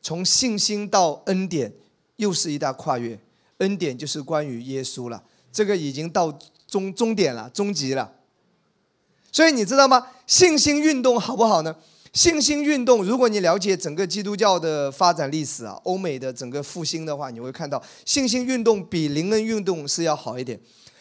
[0.01, 1.73] 从信心到恩典。
[2.17, 3.19] 又是一大跨越，
[3.57, 6.37] 恩典就是关于耶稣了，这个已经到
[6.67, 8.11] 终终点了，终极了。
[9.31, 10.07] 所以你知道吗？
[10.27, 11.75] 信心运动好不好呢？
[12.13, 20.59] 信心运动，如果你了解整个基督教的发展历史啊，欧美的整个复兴的话，你会看到信心运动比灵恩运动是要好一点。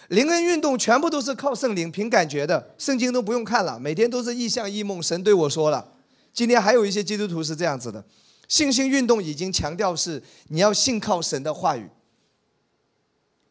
[0.09, 5.87] 灵恩运动全部都是靠圣灵凭感觉的，圣经都不用看了，每天都是异象异梦，神对我说了。
[6.33, 8.03] 今天还有一些基督徒是这样子的。
[8.49, 11.89] 信心运动已经强调是你要信靠神的话语，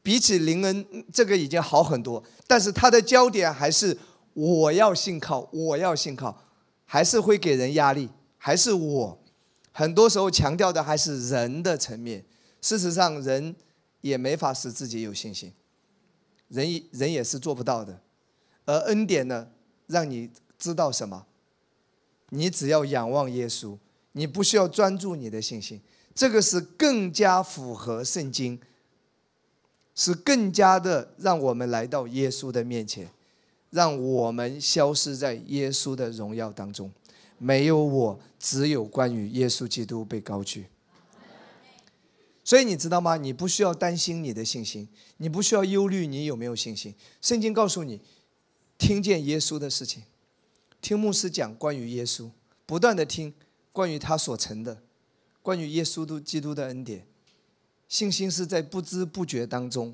[0.04, 3.98] 比起灵恩这个已经好很多，但是他的焦点还是
[4.34, 6.42] 我要信靠，我要信靠，
[6.86, 9.24] 还是会给人压力，还是我
[9.72, 12.26] 很多时候强调的还是人的层面。
[12.62, 13.56] 事实上，人
[14.02, 15.54] 也没法使自己有信心，
[16.48, 18.02] 人人也是做不到的。
[18.66, 19.48] 而恩典呢，
[19.88, 21.26] 让你知道什么？
[22.30, 23.78] 你只要仰望耶稣。
[24.14, 25.80] 你不需要专注你的信心，
[26.14, 28.60] 这个是更加符合圣经，
[29.94, 33.10] 是更加的让我们来到耶稣的面前，
[33.70, 36.92] 让我们消失在耶稣的荣耀当中。
[37.38, 40.68] 没有我，只有关于耶稣基督被高举。
[42.44, 43.18] 所以你知道吗？
[43.18, 46.94] 你不需要担心你的信心，你不需要忧虑你有没有信心。
[47.22, 48.02] 圣经告诉你，
[48.78, 50.04] 听见耶稣的事情，
[50.82, 52.30] 听牧师讲关于耶稣，
[52.66, 53.34] 不断的听
[53.72, 54.82] 关于他所成的，
[55.42, 57.06] 关于耶稣基督的恩典。
[57.92, 59.94] 信心是在不知不觉当中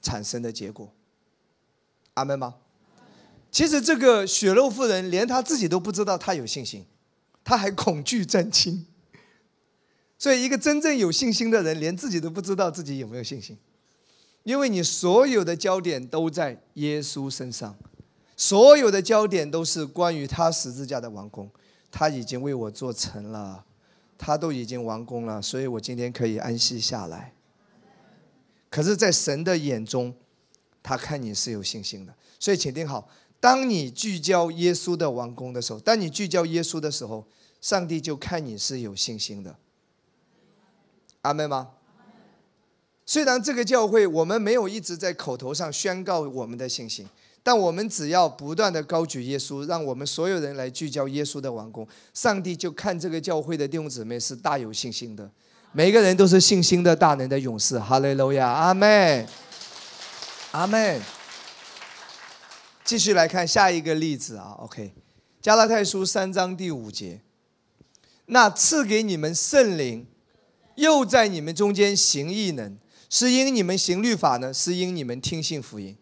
[0.00, 0.92] 产生的结果。
[2.14, 2.54] 阿门吗？
[3.50, 6.86] 其实这个血肉妇人连他自己都不知道他有信心，
[7.42, 8.86] 他还恐惧战惊。
[10.16, 13.58] 所以，一个真正有信心的人，连自己都不知道自己有没有信心，
[14.44, 17.76] 因为你所有的焦点都在耶稣身上，
[18.36, 21.50] 所有的焦点都是关于他十字架的完工，
[21.90, 23.64] 他已经为我做成了，
[24.18, 27.32] 他都已经完工了，所以我今天可以安息下来。
[28.68, 30.12] 可是，在神的眼中，
[30.82, 33.08] 他看你是有信心的，所以请听好：
[33.40, 37.24] 当你聚焦耶稣的完工的时候，当你聚焦耶稣的时候，
[37.60, 39.56] 上帝就看你是有信心的。
[41.22, 41.70] 阿门吗？
[43.06, 47.08] 虽然这个教会我们没有一直在口头上宣告我们的信心，
[47.48, 55.30] 但我们只要不断的高举耶稣，让我们所有人来聚焦耶稣的王宫，上帝就看这个教会的弟兄姊妹是大有信心的，
[55.72, 57.78] 每个人都是信心的大能的勇士。
[57.78, 59.26] 哈利路亚，阿门，
[60.50, 61.00] 阿门。
[62.84, 64.92] 继续来看下一个例子啊，OK，
[65.40, 67.22] 加拉太书三章第五节，
[68.26, 70.06] 那赐给你们圣灵。
[70.74, 72.76] 又在你们中间行异能，
[73.08, 74.52] 是因你们行律法呢？
[74.52, 75.96] 是因你们听信福音。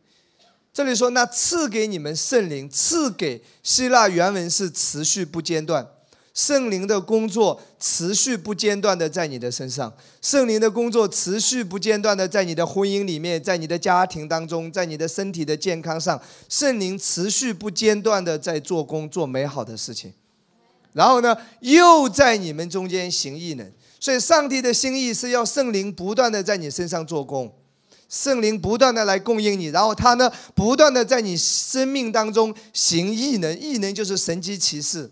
[0.77, 5.89] 这里说，那赐给你们圣灵，赐给希腊原文是持续不间断，
[6.35, 20.13] 圣灵的工作持续不间断的在你的身上，圣灵的工作持续不间断的在你的婚姻里面，在你的家庭当中，在你的身体的健康上，圣灵持续不间断的在做工，做美好的事情。
[20.93, 23.73] 然后呢，又在你们中间行异能。
[23.99, 27.51] 所以，上帝的心意是要圣灵不断的在你身上做工，
[28.09, 35.11] 圣灵不断的来供应你，然后他呢，不断的在你生命当中行异能，异能就是神机骑士。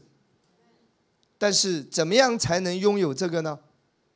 [1.37, 3.59] 但是，怎么样才能拥有这个呢？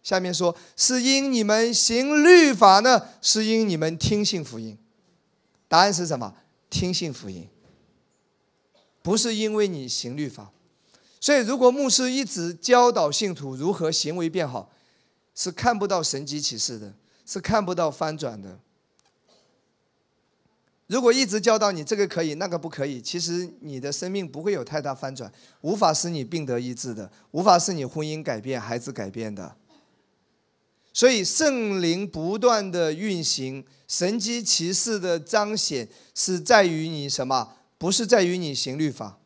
[0.03, 4.79] 下面说，是因你们行律法呢，是因你们听信福音。
[5.67, 6.35] 答案是什么？
[6.71, 7.49] 听信福音，
[9.03, 10.51] 不是因为你行律法。
[11.21, 14.71] 所以，如果牧师一直教导信徒如何行为变好，
[15.35, 16.95] 是看不到神迹启示的，
[17.27, 18.59] 是看不到翻转的。
[20.89, 29.55] 如果一直教导你这个可以，那个不可以，其实你的生命不会有太大翻转，无法使你病得医治的，无法使你婚姻改变、孩子改变的。
[30.93, 37.55] 所以，圣灵不断的运行，神迹骑士的彰显是在于你什么？
[37.77, 39.19] 不是在于你行律法。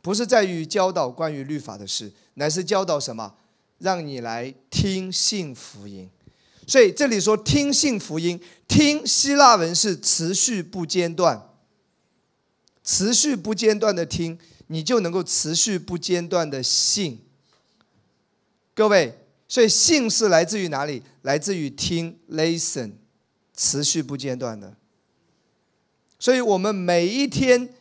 [0.00, 3.34] 不是在于教导关于律法的事，乃是教导什么？
[3.78, 6.08] 让你来听信福音。
[6.66, 11.50] 所以这里说听信福音，听希腊文是持续不间断，
[12.82, 17.20] 持续不间断的听，你就能够持续不间断的信。
[18.74, 21.02] 各位，所以信是来自于哪里？
[21.22, 22.92] 来自于听，listen，
[23.56, 24.76] 持续不间断的。
[26.18, 27.74] 所以我们每一天。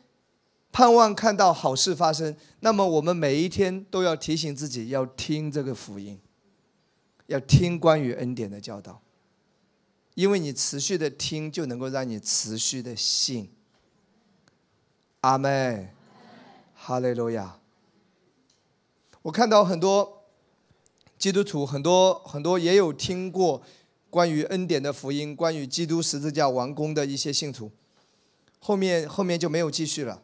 [0.75, 6.19] 盼望看到好事发生，那么我们每一天都要提醒自己要听这个福音，
[7.27, 9.01] 要听关于恩典的教导，
[10.15, 13.49] 因为你持续的听，就能够让你持续的信。
[15.21, 15.89] 阿门，
[16.75, 17.59] 哈利路亚。
[19.21, 20.23] 我看到很多
[21.17, 23.63] 基督徒，很多很多也有听过
[24.09, 27.71] 关于恩典的福音，关于基督十字架完工的一些信徒，
[28.59, 30.21] 后面后面就没有继续了。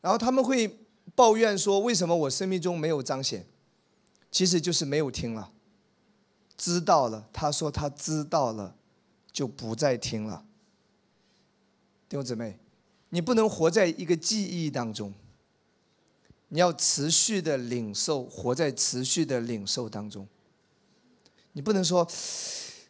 [0.00, 0.78] 然后他们会
[1.14, 3.44] 抱怨说：“为什么我生命中没有彰显？”
[4.36, 5.50] 其实就是没有听了，
[6.58, 7.26] 知道了。
[7.32, 8.76] 他说他知道了，
[9.32, 10.44] 就不再听了。
[12.06, 12.58] 弟兄姊妹，
[13.08, 15.14] 你不能活在一个记忆当中，
[16.48, 20.28] 你要持续的领受，活在持续的领受当中。
[21.52, 22.06] 你不能说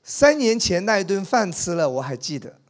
[0.03, 2.61] 三年前那一顿饭吃了，我还记得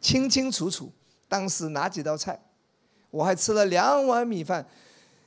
[0.00, 0.92] 清清楚楚，
[1.26, 2.40] 当时哪几道菜。
[3.10, 4.68] 我还吃了两碗米饭。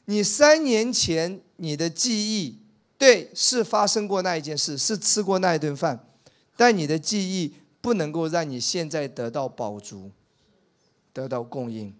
[0.05, 2.59] 你三年前你的记忆，
[3.05, 6.07] 对，是发生过那一件事，是吃过那一顿饭，
[6.57, 10.09] 但你的记忆不能够让你现在得到饱足，
[11.13, 11.95] 得到供应。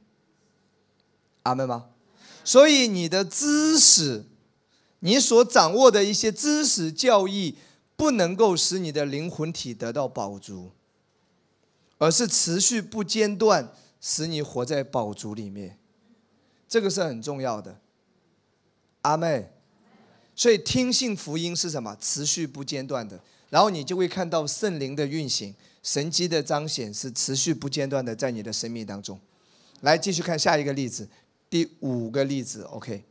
[1.44, 1.90] 阿门吗？
[2.44, 4.26] 所以你的知识，
[5.02, 7.60] 你所掌握的一些知识教义，
[7.96, 10.72] 不能够使你的灵魂体得到饱足，
[12.00, 15.78] 而是持续不间断，使你活在饱足里面。
[16.68, 17.80] 这个是很重要的。
[19.04, 19.52] 阿妹，
[20.36, 21.96] 所以听信福音是什么？
[22.00, 23.20] 持续不间断的，
[23.50, 25.56] 然后你就会看到圣灵的运行。
[25.82, 29.20] 神机的彰显是持续不间断的，在你的生命当中。
[29.82, 31.08] 来，继续看下一个例子，
[31.48, 32.64] 第五个例子。
[32.64, 33.04] OK，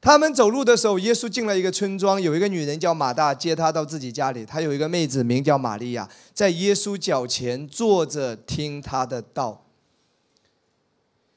[0.00, 4.46] 他们走路的时候，耶稣进了一个村庄，有一个女人叫马大接他到自己家里。
[4.46, 9.66] 他有一个妹子名叫玛利亚，在耶稣脚前坐着听他的道。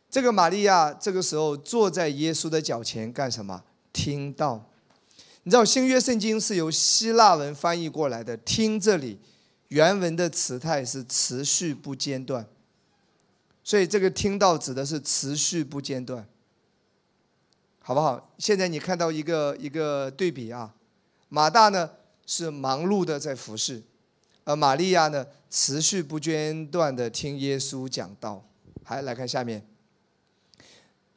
[0.09, 3.63] 这个玛利亚这个时候坐在耶稣的脚前干什么？
[3.91, 4.70] 听到。
[5.43, 9.19] 你知道新约圣经是由希腊文翻译过来的，听这里。
[9.69, 12.45] 原文的词态是持续不间断，
[13.63, 16.27] 所以这个听到指的是持续不间断，
[17.79, 18.33] 好不好？
[18.37, 20.75] 现在你看到一个一个对比啊，
[21.29, 21.91] 马大呢
[22.27, 23.81] 是忙碌的在服侍，
[24.43, 28.43] 而玛利亚呢持续不间断的听耶稣讲道。
[28.83, 29.65] 还来看下面，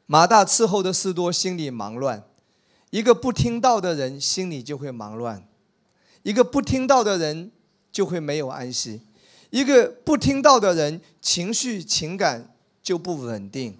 [0.05, 2.21] 马大伺候的事多，心里忙乱；
[2.95, 5.41] 一个不听到的人，心里就会忙乱；
[6.23, 7.51] 一个不听到的人。
[7.91, 8.99] 就会没有安息，
[9.51, 12.53] 一个不听到的人，情绪情感
[12.83, 13.77] 就不稳定。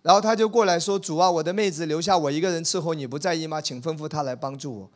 [0.00, 3.60] 然后他就过来说：“主啊，我的妹子留下我一个人伺候，你不在意吗？
[3.60, 4.90] 请吩咐他来帮助我。”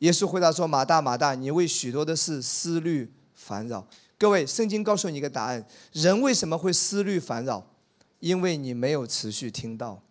[0.00, 3.86] 耶稣回答说：“马大，马大，你为许多的事思虑烦扰。”
[4.18, 7.64] 各位，圣经告诉你一个答案：人为什么会思虑烦扰？
[8.18, 10.02] 因为你没有持续听到。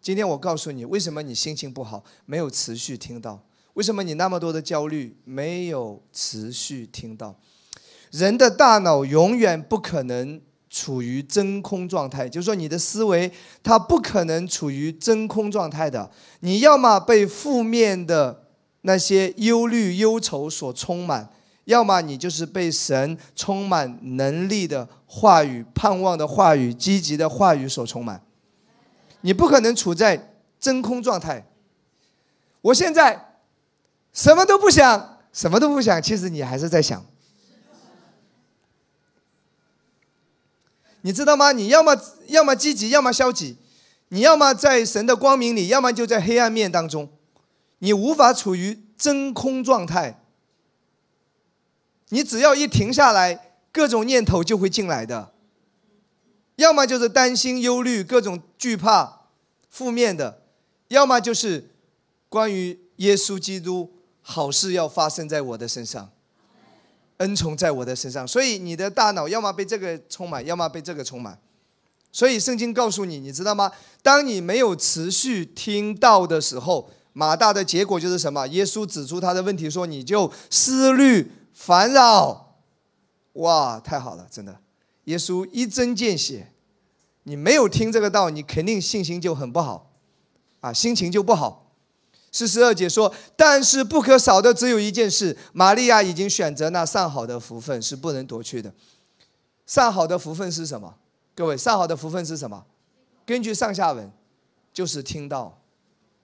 [0.00, 2.02] 今天我告诉你，为什么你心情不好？
[2.24, 3.42] 没有持续听到。
[3.74, 7.36] 为什么你那么多的焦虑没有持续听到？
[8.10, 13.30] 人的大脑永远不可能处于真空状态，就是说你的思维
[13.62, 16.10] 它不可能处于真空状态的。
[16.40, 18.44] 你要么被负面的
[18.82, 21.28] 那些忧虑、忧愁所充满，
[21.64, 28.22] 要么你就是被神充满能力的话语、盼望的话语、积极的话语所充满。
[29.20, 31.46] 你不可能处在真空状态。
[32.60, 33.26] 我现在。
[34.10, 37.04] 什么都不想，什么都不想，其实你还是在想。
[41.02, 41.52] 你知道吗？
[41.52, 43.58] 你要么要么积极，要么消极，
[44.08, 47.08] 你要么在神的光明里，要么就在黑暗面当中，
[47.78, 50.20] 你无法处于真空状态。
[52.08, 55.32] 你只要一停下来，各种念头就会进来的，
[56.58, 59.20] 要么就是担心、忧虑、各种惧怕、
[59.70, 60.42] 负面的，
[60.88, 61.70] 要么就是
[62.28, 63.94] 关于耶稣基督。
[64.20, 66.10] 好事要发生在我的身上，
[67.16, 71.38] 恩宠在我的身上，所以你的大脑要么被这个充满，要么被这个充满。
[72.12, 73.72] 所以圣经告诉你，你知道吗？
[74.02, 78.46] 当你没有持续听到的时候，马大的结果就是什么？
[78.48, 82.58] 耶稣指出他的问题，说你就思虑烦扰。
[83.32, 84.60] 哇，太好了，真的，
[85.08, 86.52] 耶稣一针见血。
[87.22, 89.90] 你没有听这个道，你肯定信心就很不好，
[90.60, 91.72] 啊，心情就不好。
[92.30, 98.72] 四十二节说：“但是不可少的只有一件事，玛利亚已经选择那上好的福分，是不能夺去的。
[99.66, 100.94] 上好的福分是什么？
[101.34, 102.64] 各位，上好的福分是什么？
[103.24, 104.10] 根据上下文，
[104.72, 105.58] 就是听到。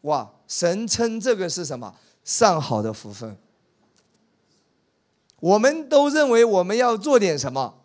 [0.02, 1.94] 哇，神称这个是什么？
[2.22, 3.36] 上好的福分。
[5.40, 7.83] 我们都认为我们要做点什么。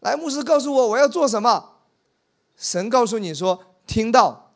[0.00, 1.70] 来，牧师告诉我我要做什么。
[2.58, 4.52] 神告诉你说，听到。”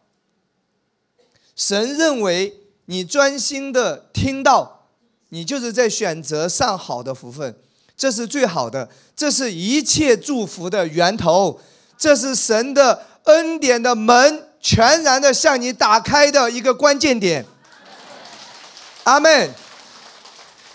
[1.57, 4.89] 神认为你专心的听到，
[5.29, 7.57] 你就是在选择上好的福分，
[7.97, 11.61] 这是最好的，这是一切祝福的源头，
[11.97, 17.47] 这是神的恩典的门全然的向你打开的一个关键点。
[19.05, 19.55] 阿门。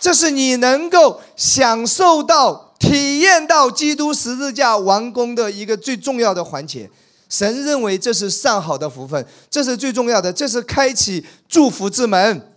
[0.02, 6.90] 这是你能够享受到、体验到基督十字架完工的一个最重要的环节。
[7.28, 12.52] 神认为这是上好的福分，这是最重要的，这是开启祝福之门，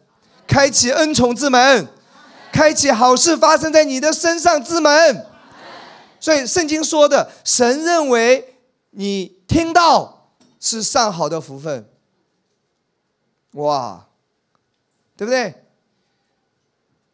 [0.46, 1.86] 开启恩宠之门，
[2.50, 5.26] 开启好事发生在你的身上之门。
[6.18, 8.56] 所以圣经说的，神认为
[8.92, 11.86] 你听到是上好的福分。
[13.50, 14.06] 哇，
[15.16, 15.66] 对不对？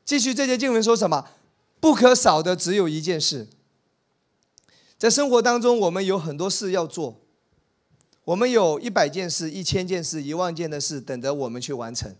[0.04, 1.24] 继续这节经文说什么？
[1.80, 3.48] 不可少的只有一件事。
[4.96, 7.20] 在生活当中，我们有很多事要做。
[8.24, 12.14] 我们有一百件事、一千件事、一万件的事等着我们去完成，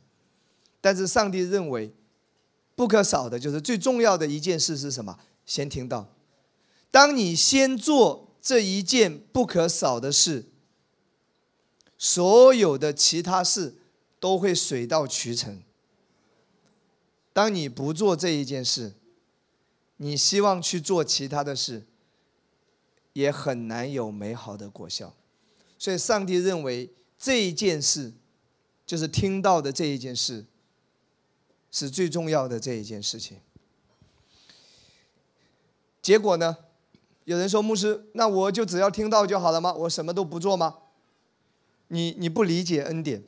[0.81, 1.93] 但是上帝认为
[2.75, 5.19] 不可少的就是最重要的一件事是什么？
[5.45, 6.09] 先听到。
[6.91, 10.47] 当你先做这一件不可少的事，
[11.99, 13.75] 所有的其他事
[14.19, 15.61] 都会水到渠成。
[17.35, 18.95] 当你不做这一件事，
[19.99, 21.87] 你希望去做其他的事，
[23.13, 25.15] 也很难有美好的果效。
[25.79, 28.13] 所以，上帝认为这一件事，
[28.85, 30.47] 就是听到的这一件事，
[31.71, 33.39] 是最重要的这一件事情。
[36.01, 36.57] 结果呢？
[37.25, 39.75] 有人说牧师，那我就只要听到就好了吗？
[39.75, 40.79] 我什么都不做吗？
[41.89, 43.23] 你你不理解恩典。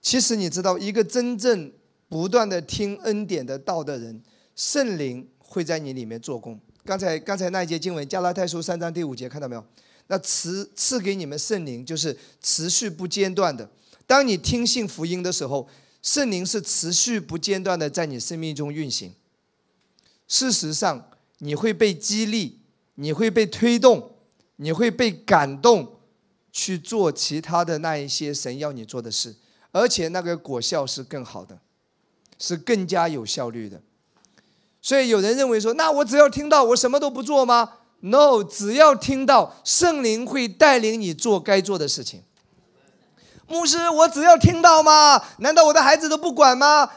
[0.00, 1.72] 其实你知道，一个真正
[2.08, 4.22] 不断的听恩典的道的人，
[4.54, 6.60] 圣灵会在你里面做工。
[6.84, 9.64] 刚才刚才那一节经文，加拉太书三章第五节，看到没有？
[10.08, 13.70] 那赐赐给你们圣灵，就是持续不间断的。
[14.06, 15.68] 当你听信福音的时候，
[16.02, 19.14] 圣灵是持续不间断的在你生命中运行。
[20.28, 22.60] 事实上，你会被激励。
[22.98, 24.12] 你会被推动，
[24.56, 25.96] 你会被感动，
[26.50, 29.36] 去做其他的那一些神要你做的事，
[29.70, 31.60] 而且那个果效是更好的，
[32.38, 33.82] 是更加有效率的。
[34.86, 42.22] 所以有人认为说，那我只要听到，我什么都不做吗？No，只要听到，圣灵会带领你做该做的事情。
[43.48, 45.20] 牧师，我只要听到吗？
[45.38, 46.88] 难道我的孩子都不管吗？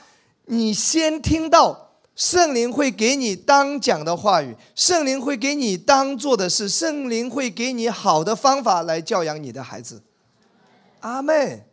[0.46, 1.88] 你先听到。
[2.16, 10.04] 圣灵会给你当讲的话语，圣灵会给你当做的事，圣灵会给你好的方法来教养你的孩子。
[11.00, 11.64] 阿妹，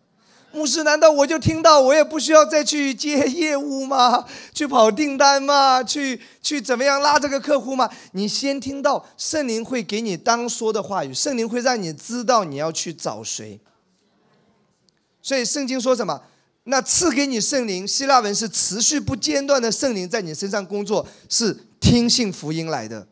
[0.56, 4.24] 牧师，难道我就听到我也不需要再去接业务吗？
[4.54, 5.82] 去跑订单吗？
[5.82, 7.90] 去去怎么样拉这个客户吗？
[8.12, 13.60] 你先听到圣灵会给你当说的话语，圣灵会让你知道你要去找谁。
[15.20, 16.22] 所以圣经说什么？
[16.64, 23.06] 那赐给你圣灵，希腊文是持续不间断的圣灵在你身上工作，是听信福音来的。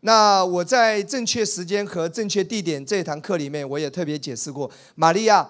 [0.00, 5.48] 那我在正确时间和正确地点这一堂课里面，我也特别解释过，玛利亚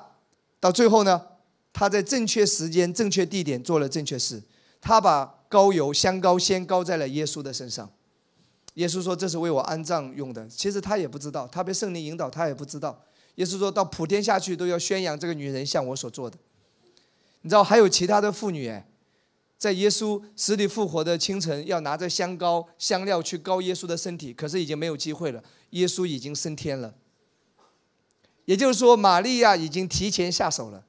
[0.61, 1.22] 到最后呢，
[1.72, 4.42] 他在正确时间、正确地点做了正确事，
[4.80, 7.90] 他把膏油香膏先膏在了耶稣的身上。
[8.74, 13.04] 耶稣说这是为我安葬用的，其实他也不知道，他被圣灵引导，他也不知道。
[13.36, 16.36] 耶稣说到普天下去都要宣扬这个女人像我所做的。
[17.42, 18.88] 你知道还有其他的妇女哎，
[19.56, 25.42] 在耶稣死里复活的清晨，要拿着香膏香料去膏耶稣的身体，可是已经没有机会了。
[25.70, 26.94] 耶稣已经升天了，
[28.49, 30.82] 也就是说，玛利亚已经提前下手了。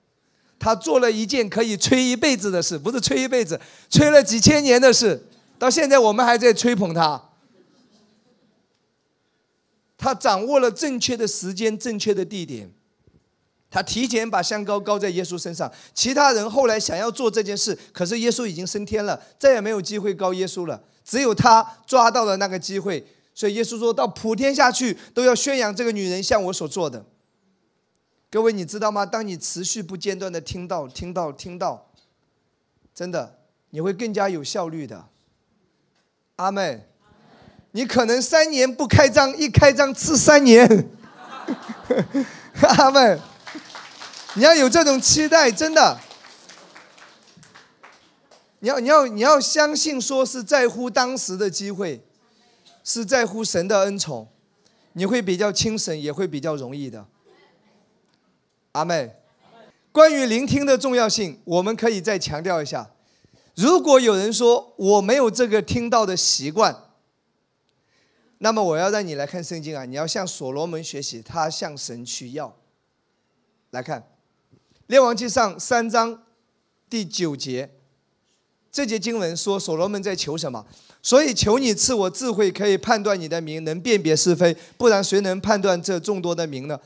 [0.58, 7.22] 她做了一件可以吹一辈子的事，不是吹一辈子，吹了几千年的事，到现在我们还在吹捧她。
[9.98, 12.72] 她掌握了正确的时间，正确的地点。
[13.70, 20.82] 他提前把香膏膏在耶稣身上，其他人后来想要做这件事，可是耶稣已经升天了，再也没有机会膏耶稣了。
[21.04, 23.06] 只有他抓到了那个机会，
[23.36, 27.06] 所以耶稣说到普天下去都要宣扬这个女人像我所做的。
[28.32, 29.06] 各位，你知道吗？
[29.06, 31.90] 当你持续不间断的听到、听到、听到，
[32.94, 33.40] 真的
[33.72, 35.08] 你会更加有效率的。
[36.36, 36.88] 阿妹，
[37.72, 40.90] 你可能三年不开张，一开张吃三年。
[42.62, 43.20] 阿妹。
[44.36, 46.00] 你要有这种期待，真的。
[48.60, 52.06] 你要你要你要相信，说是在乎当时的机会，
[52.84, 54.28] 是在乎神的恩宠，
[54.94, 57.08] 你会比较轻省，也会比较容易的。
[58.72, 59.12] 阿妹，
[59.92, 62.90] 关于聆听的重要性，我们可以再强调一下。
[63.56, 66.76] 如果有人说我没有这个听到的习惯，
[68.38, 72.56] 那么我要让你来看圣经啊，你要向所罗门学习，他向神去要。
[73.72, 74.04] 来看。
[74.88, 76.24] 列王记上三章
[76.90, 77.70] 第九节，
[78.72, 80.66] 这节经文说所罗门在求什么？
[81.04, 84.56] 所以求你赐我智慧，可以判断你的名，能辨别是非。
[84.78, 86.80] 不然谁能判断这众多的名呢？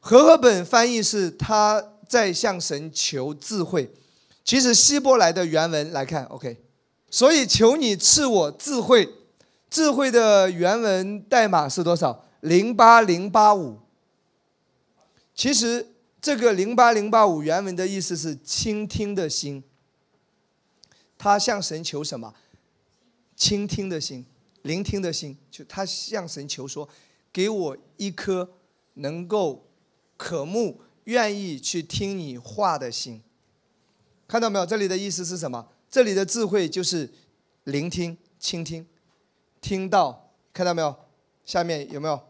[0.00, 3.92] 和合本翻译是他在向神求智慧。
[4.42, 6.56] 其实希伯来的原文来看，OK。
[7.10, 9.08] 所以求你赐我智慧，
[9.70, 12.24] 智慧的原文代码是多少？
[12.40, 13.78] 零八零八五。
[15.34, 15.86] 其实。
[16.22, 19.64] 这个零八零八五原文的意思是倾听的心。
[21.16, 22.34] 他向神求什么？
[23.34, 24.26] 倾听的心，
[24.60, 25.34] 聆听的心。
[25.50, 26.86] 就他向神求说
[27.32, 28.50] ：“给我一颗
[28.92, 29.64] 能够
[30.20, 33.22] 渴慕、愿意去听你话的心。”
[34.28, 34.66] 看到没有？
[34.66, 35.66] 这里的意思是什么？
[35.90, 37.10] 这里的智慧就是
[37.64, 38.86] 聆听、倾听、
[39.62, 40.30] 听到。
[40.52, 40.94] 看到没有？
[41.46, 42.20] 下面有没有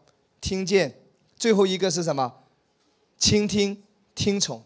[0.40, 1.00] 听见？
[1.36, 2.32] 最后一个是什么？
[3.18, 3.82] 倾听、
[4.14, 4.62] 听从，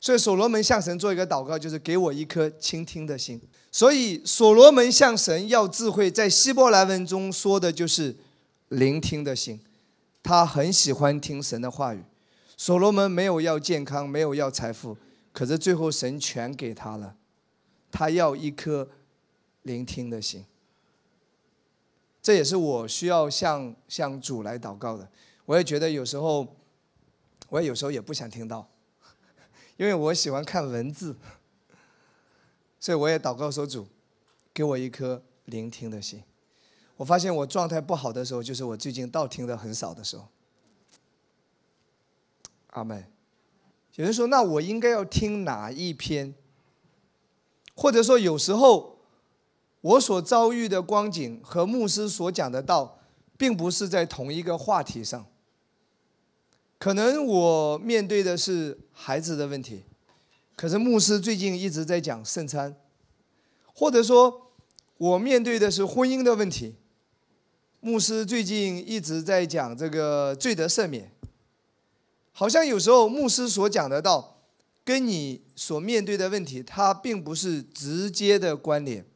[0.00, 3.40] 所以所罗门向神做一个祷告，就是给我一颗倾听的心。
[3.70, 8.16] 所以所罗门向神要智慧，在希伯来文中说的就是
[8.70, 9.60] 聆听的心。
[10.26, 12.02] 他很喜欢听神的话语，
[12.56, 14.98] 所罗门没有要健康，没有要财富，
[15.32, 17.14] 可是最后神全给他了，
[17.92, 18.88] 他要一颗
[19.62, 20.44] 聆听的心。
[22.20, 25.08] 这也是我需要向向主来祷告的。
[25.44, 26.56] 我也觉得有时候，
[27.48, 28.68] 我也有时候也不想听到，
[29.78, 31.14] 因为我喜欢看文字，
[32.80, 33.86] 所以我也祷告说主，
[34.52, 36.24] 给我一颗聆听的心。
[36.96, 40.28] 我发现我状态不好的时候，就是我最近道听的很少的时候。
[42.68, 43.04] 阿门。
[43.96, 46.34] 有人说：“那我应该要听哪一篇？”
[47.74, 48.98] 或者说，有时候
[49.80, 52.98] 我所遭遇的光景和牧师所讲的道，
[53.38, 55.26] 并不是在同一个话题上。
[56.78, 59.84] 可能我面对的是孩子的问题，
[60.54, 62.72] 可是牧师最近一直在讲圣餐；
[63.72, 64.50] 或者说，
[64.98, 66.74] 我面对的是婚姻的问题，
[67.86, 71.08] 牧师最近一直在讲这个罪得赦免。
[72.32, 74.40] 好像有时候牧师所讲的道，
[74.84, 79.06] 跟你所面对的问题，它并不是直接的关联。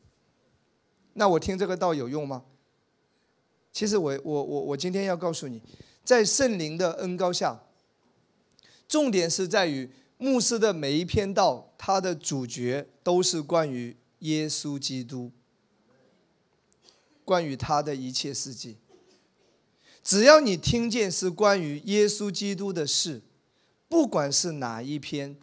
[1.14, 2.44] 那我听这个道有用吗？
[3.72, 5.60] 其实我我我我今天要告诉你，
[6.04, 7.60] 在圣灵的恩高下，
[8.86, 15.32] 重点是在于牧师的每一篇道，它的主角都是关于耶稣基督，
[17.30, 18.76] 关于他的一切事迹。
[20.02, 23.22] 只要你听见是关于耶稣基督的事，
[23.88, 25.36] 不管是哪一篇，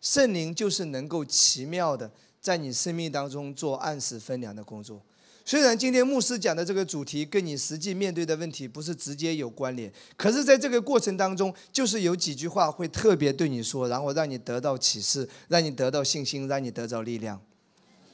[0.00, 2.10] 圣灵就是能够奇妙的
[2.40, 5.02] 在你生命当中做按时分粮的工作。
[5.44, 17.38] 虽然今天牧师讲的这个主题跟你实际面对的问题不是直接有关联，可是在这个过程当中，就是有几句话会特别对你说，然后让你得到启示，让你得到信心，让你得到力量，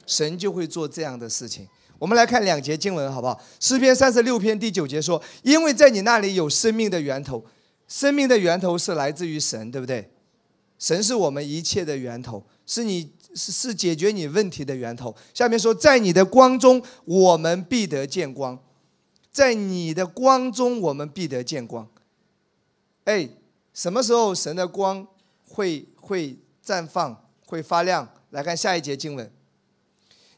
[0.05, 1.65] 神就会做这样的事情。
[1.99, 3.39] 我们来看两节经文，好不好？
[3.59, 7.45] 诗篇三十六篇第九节说：“因为在你那里有生命的源头，
[7.89, 10.09] 生命的源头是来自于神，对不对？
[10.79, 15.13] 神是我们一切的源头，是你是是解决你问题的源头。
[15.33, 18.57] 下面说，在你的光中，我们必得见光；
[19.29, 21.85] 在你的光中，我们必得见光。
[23.03, 23.27] 哎，
[23.73, 25.05] 什么时候神的光
[25.45, 28.07] 会会绽放、会发亮？
[28.29, 29.29] 来看下一节经文。”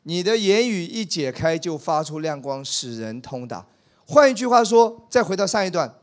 [0.03, 3.67] 你的言语一解开，就发出亮光，使人通达。
[4.05, 5.93] 换一句话说，再回到上一段，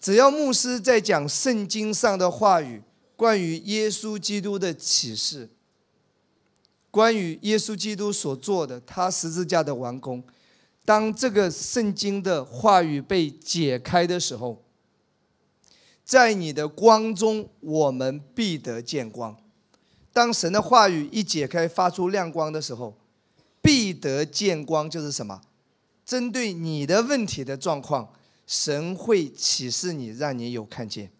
[0.00, 2.82] 只要牧师在讲圣经上的话语，
[3.16, 5.48] 关于耶稣基督的启示，
[6.90, 10.22] 关于耶稣基督所做的，他十字架的完工，
[10.84, 14.64] 当这个圣经的话语被解开的时候，
[16.04, 19.36] 在你的光中，我们必得见光。
[20.12, 22.96] 当神的话语一解开，发出亮光的时候。
[23.60, 25.40] 必得见光，就是什么？
[26.04, 28.08] 针对你的问题的状况，
[28.46, 31.10] 神会启示你，让你有看见。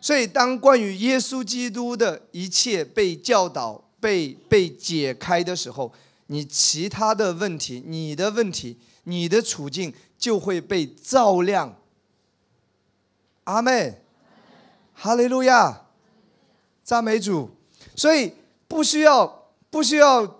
[0.00, 5.92] 所以，当关于耶稣基督的一切被教导、被被解开的时候，
[6.26, 11.74] 你其他的问题、你的问题、你的处境就会被照亮。
[13.44, 14.02] 阿妹，
[14.92, 15.86] 哈利路亚，
[16.84, 17.50] 赞美主。
[17.96, 18.34] 所以，
[18.68, 20.37] 不需要，不需要。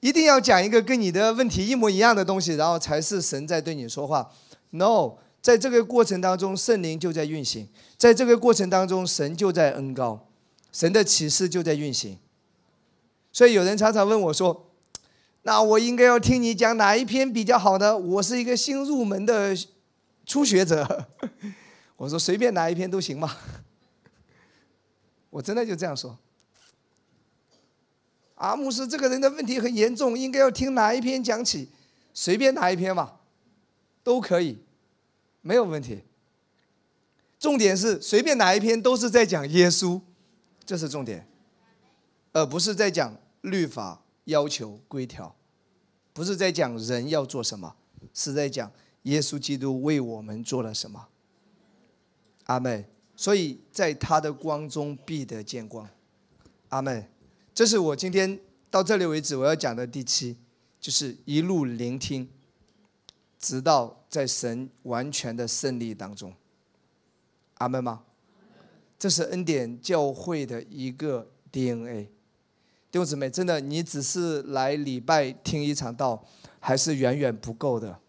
[0.00, 4.32] 一定要讲一个跟你的问题一模一样的东西，然后才是神在对你说话。
[4.70, 7.66] No，在这个过程当中，圣灵就在运行；
[7.98, 10.26] 在这个过程当中，神就在恩高，
[10.72, 12.18] 神的启示就在运行。
[13.32, 14.70] 所以有人常常问我说
[15.42, 19.56] ：“那我应该要听你讲哪一篇比较好呢？”我是一个新入门的
[20.24, 21.08] 初学者，
[21.96, 23.36] 我说随便哪一篇都行嘛。
[25.30, 26.18] 我真的就这样说。
[28.40, 31.68] 阿牧师，这个人的问题很严重，应该要听哪一篇讲起？
[32.14, 33.20] 随便哪一篇嘛，
[34.02, 34.58] 都可以，
[35.42, 36.04] 没有问题。
[37.38, 40.00] 重点是随便哪一篇都是在讲耶稣，
[40.64, 41.28] 这是重点，
[42.32, 45.36] 而不是在讲律法要求规条，
[46.14, 47.76] 不是在讲人要做什么，
[48.14, 48.72] 是在讲
[49.02, 51.08] 耶稣基督为我们做了什么。
[52.44, 52.86] 阿门。
[53.14, 55.86] 所以在他的光中必得见光。
[56.70, 57.06] 阿门。
[57.54, 58.38] 这是我今天
[58.70, 60.36] 到这里为止我要讲的第七，
[60.80, 62.28] 就是一路聆听，
[63.38, 66.32] 直到在神完全的胜利当中。
[67.54, 68.04] 阿门吗？
[68.98, 72.04] 这是恩典教会的一个 DNA。
[72.90, 76.26] 弟兄姊妹，真的，你只是来礼拜听一场道，
[76.58, 78.00] 还是远远不够的。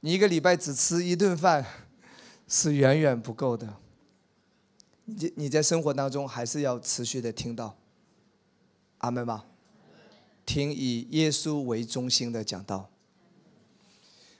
[0.00, 1.64] 你一个礼拜只吃一顿饭，
[2.48, 3.76] 是远远不够的。
[5.04, 7.76] 你你在生活当中还是要持续的听到。
[9.00, 9.44] 阿门吗？
[10.46, 12.88] 听以耶稣为中心的讲道。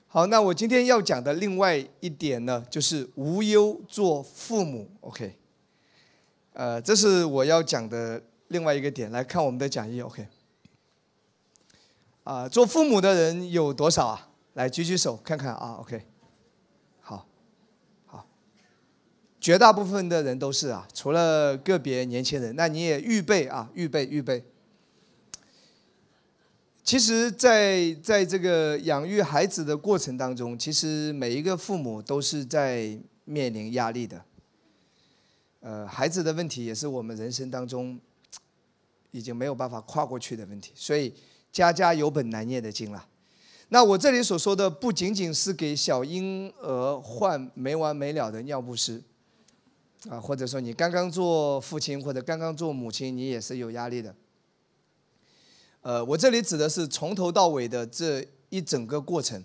[0.09, 4.91] 好，那我今天要讲的另外一点呢，就是无忧做父母。
[5.03, 5.39] OK，
[6.55, 9.09] 呃，这是我要讲的另外一个点。
[9.13, 10.01] 来看我们的讲义。
[10.01, 10.27] OK，
[12.25, 14.31] 啊，做父母的人有多少啊？
[14.55, 15.77] 来举举手看看啊。
[15.79, 16.05] OK，
[17.01, 17.25] 好，
[18.07, 18.27] 好，
[19.41, 22.57] 绝大部分的人都是啊，除了个别年轻人。
[22.57, 24.45] 那你也预备啊，预备，预备。
[26.83, 34.25] 其实，在在这个养育孩子的过程当中，其实每一个父母都是在面临压力的。
[35.61, 38.01] 呃，孩子的问题也是我们人生当中
[39.13, 41.13] 已经没有办法跨过去的问题，所以
[41.53, 43.07] 家家有本难念的经了。
[43.69, 49.01] 那我这里所说的，不仅仅是给小婴儿换没完没了的尿不湿，
[50.09, 54.13] 啊，或者说你刚刚做父亲或者刚刚做母亲，你也是有压力的。
[55.83, 59.43] 呃，我这里指的是从头到尾的这一整个过程，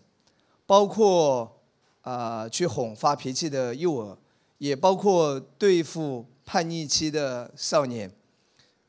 [0.65, 1.61] 包括
[2.01, 4.17] 啊去哄发脾气的幼儿，
[4.57, 8.11] 也包括对付叛逆期的少年，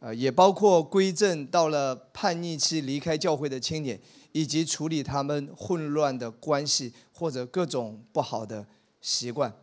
[0.01, 4.01] 呃，也包括归正到了叛逆期离开教会的青年，
[4.33, 8.67] 以及处理他们混乱的关系或者各种不好的
[9.01, 9.55] 习惯。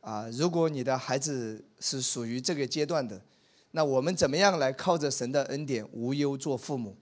[0.00, 3.20] 啊，如果你的孩子是属于这个阶段的。
[3.78, 6.96] 那我们怎么样来靠着神的恩典无忧做父母？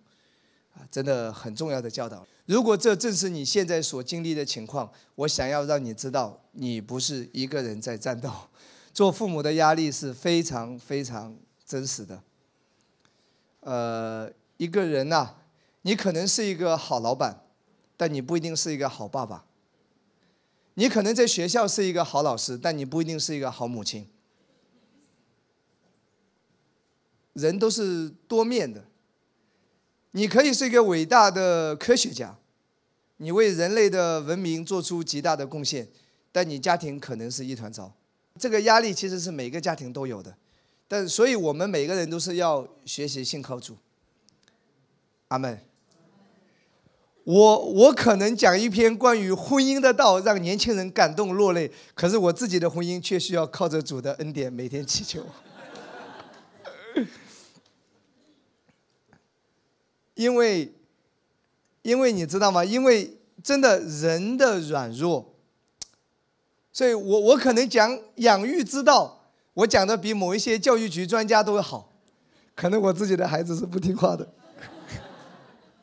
[0.74, 2.26] 啊，真的很重要的教导。
[2.44, 8.30] 如果这正是你现在所经历的情况，我想要让你知道，你不是一个人在战斗。
[8.92, 12.22] 做父母的压力是非常非常真实的。
[13.60, 15.30] 呃，一个人呐，
[15.80, 17.40] 你可能是一个好老板，
[17.96, 19.46] 但你不一定是一个好爸爸。
[20.74, 24.06] 你可能在学校是一个好老师，但你不一定是一个好母亲。
[27.36, 28.82] 人都是多面的，
[30.12, 32.34] 你可以是一个伟大的科学家，
[33.18, 35.86] 你为人类的文明做出极大的贡献，
[36.32, 37.92] 但你家庭可能是一团糟。
[38.38, 40.34] 这个压力其实是每个家庭都有的，
[40.88, 43.76] 但所以我们每个人都是要学习信靠主。
[45.28, 45.60] 阿门。
[47.24, 55.26] 我我可能讲一篇关于婚姻的道，让年轻人感动落泪，可是我自己的婚姻却需要靠着主的恩典每天祈求。
[60.16, 60.72] 因为，
[61.82, 62.64] 因为你知道吗？
[62.64, 65.34] 因为真的人的软弱，
[66.72, 71.92] 所以我我可能讲养育之道，我讲的比某一些教育局专家都好，
[72.54, 74.26] 可能我自己的孩子是不听话的。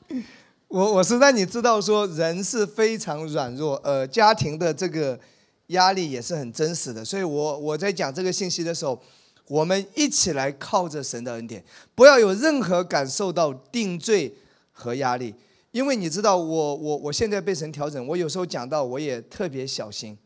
[0.67, 5.19] 我我是让你知道说，人是非常软弱，呃，家庭的这个
[5.67, 7.05] 压力也是很真实的。
[7.05, 8.99] 所以我我在讲这个信息的时候。
[9.47, 11.63] 我们一起来靠着神的恩典，
[11.93, 14.33] 不要有任何感受到定罪
[14.71, 15.35] 和压力，
[15.71, 20.17] 因为你知道，我我我现在被神调整，我有时候讲到我也特别小心。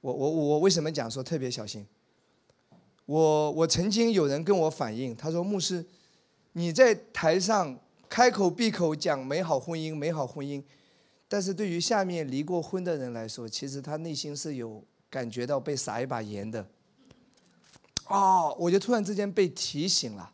[0.00, 1.86] 我我我为什么讲说特别小心？
[3.06, 5.84] 我我曾经有人跟我反映，他说牧师，
[6.52, 10.62] 你在台上开口闭口讲美好婚姻，美好婚姻，
[11.28, 16.66] 但是对于下面离过婚的人来说，其实他内心是有感觉到被撒一把盐的。
[18.12, 20.32] 哦，我就突然之间被提醒了。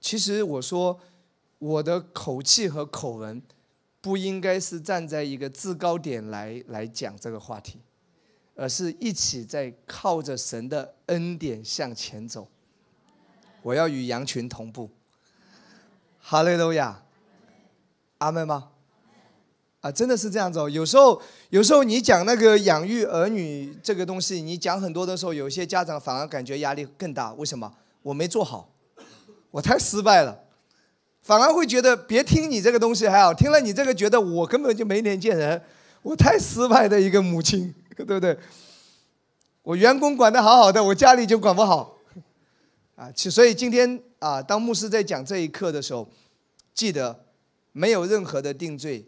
[0.00, 1.00] 其实我说，
[1.58, 3.42] 我的口气和口吻，
[4.00, 7.80] 不应该是站在一个制高点来来讲这个话题，
[8.54, 12.46] 而是一起在靠着神的恩典向前走。
[13.62, 14.90] 我要与羊群同步。
[16.20, 17.02] 哈利路亚，
[18.18, 18.70] 阿门吗？
[19.84, 20.66] 啊，真的是这样子哦。
[20.66, 21.20] 有时候，
[21.50, 27.34] 有时候你讲那个养育儿女这个东西，你讲很多的时候，有些家长反而感觉压力更大。
[27.34, 27.70] 为什么？
[28.00, 28.70] 我没做好，
[29.50, 30.40] 我太失败了，
[31.20, 35.60] 反而会觉得别听你这个东西还好，听了你这个觉得我根本就没脸见人，
[36.00, 38.38] 我太失败的一个母亲，对不对？
[39.64, 41.98] 我员工管得好好的，我家里就管不好，
[42.96, 46.08] 啊，所以今天啊，当牧师在讲这一课的时候，
[46.72, 47.26] 记得
[47.72, 49.06] 没有任何的定罪。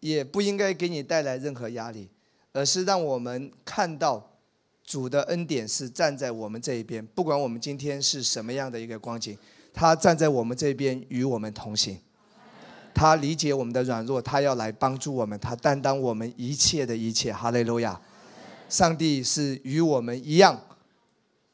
[0.00, 2.08] 也不应该给你带来任何压力，
[2.52, 4.38] 而是让我们看到
[4.84, 7.04] 主的恩典是站在我们这一边。
[7.06, 9.36] 不管我们今天是什么样的一个光景，
[9.72, 11.98] 他站在我们这边与我们同行。
[12.94, 17.32] 他理解我们的软弱，他要来帮助我们，他担当我们一切的一切。
[17.32, 18.00] 哈利路亚！
[18.68, 20.60] 上帝是与我们一样，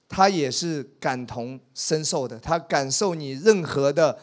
[0.08, 4.18] 他也是感同身受的，他感受你任何的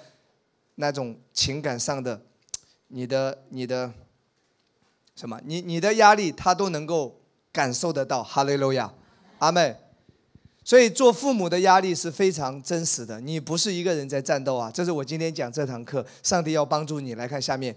[0.76, 2.22] 那种情感上的，
[2.90, 3.92] 你的你的。
[5.20, 5.38] 什么？
[5.44, 7.20] 你你的压力，他都能够
[7.52, 8.24] 感受得到。
[8.24, 8.90] 哈利路亚，
[9.40, 9.76] 阿妹。
[10.64, 13.20] 所以做父母的压力是非常真实的。
[13.20, 14.72] 你不是一个人在战斗啊！
[14.72, 17.16] 这是我今天讲这堂课，上帝要帮助你。
[17.16, 17.76] 来看下面，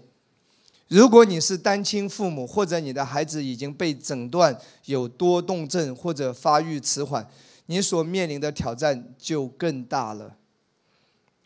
[0.87, 7.27] 如果你是单亲父母，或者你的孩子已经被诊断有多动症或者发育迟缓，
[7.65, 10.37] 你所面临的挑战就更大了。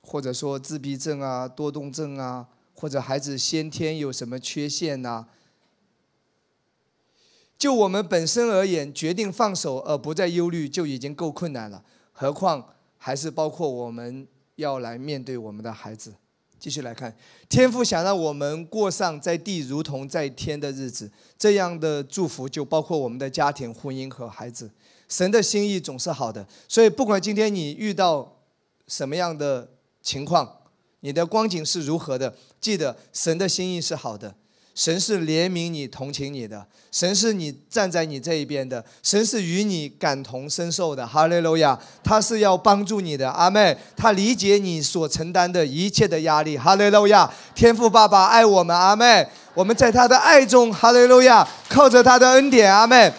[0.01, 2.45] 或者说自闭症啊、多动症啊，
[2.75, 5.25] 或者孩子先天有什么缺陷呐？
[7.57, 12.63] 就我们本身而言，决定放手而不再忧虑就已经够困难了，何况
[12.97, 16.13] 还是包括我们要来面对我们的孩子。
[16.59, 17.15] 继续来看，
[17.47, 24.71] 天父想让我们过上在地如同在天的日子，这样的祝福就包括我们的家庭、婚姻和孩子。
[25.07, 28.39] 神的心意总是好的，所以不管今天你遇到
[28.87, 29.69] 什么样的
[30.01, 30.61] 情况，
[31.01, 34.35] 你的光景是如何的，记得神的心意是好的。
[34.77, 41.05] 神是怜悯你、同情你的，神是你站在你这一边的，神是与你感同身受的。
[41.05, 43.27] 哈利路亚，他是要帮助你的。
[43.27, 46.55] 阿妹，他理解你所承担的一切的压力。
[46.55, 48.77] 哈利路亚，天父爸爸爱我们。
[48.77, 50.71] 阿妹，我们在他的爱中。
[50.71, 52.71] 哈利路亚，靠着他的恩典。
[52.71, 53.11] 阿妹，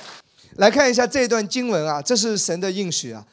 [0.58, 3.24] 来看一下这段经文啊，这是神的应许啊，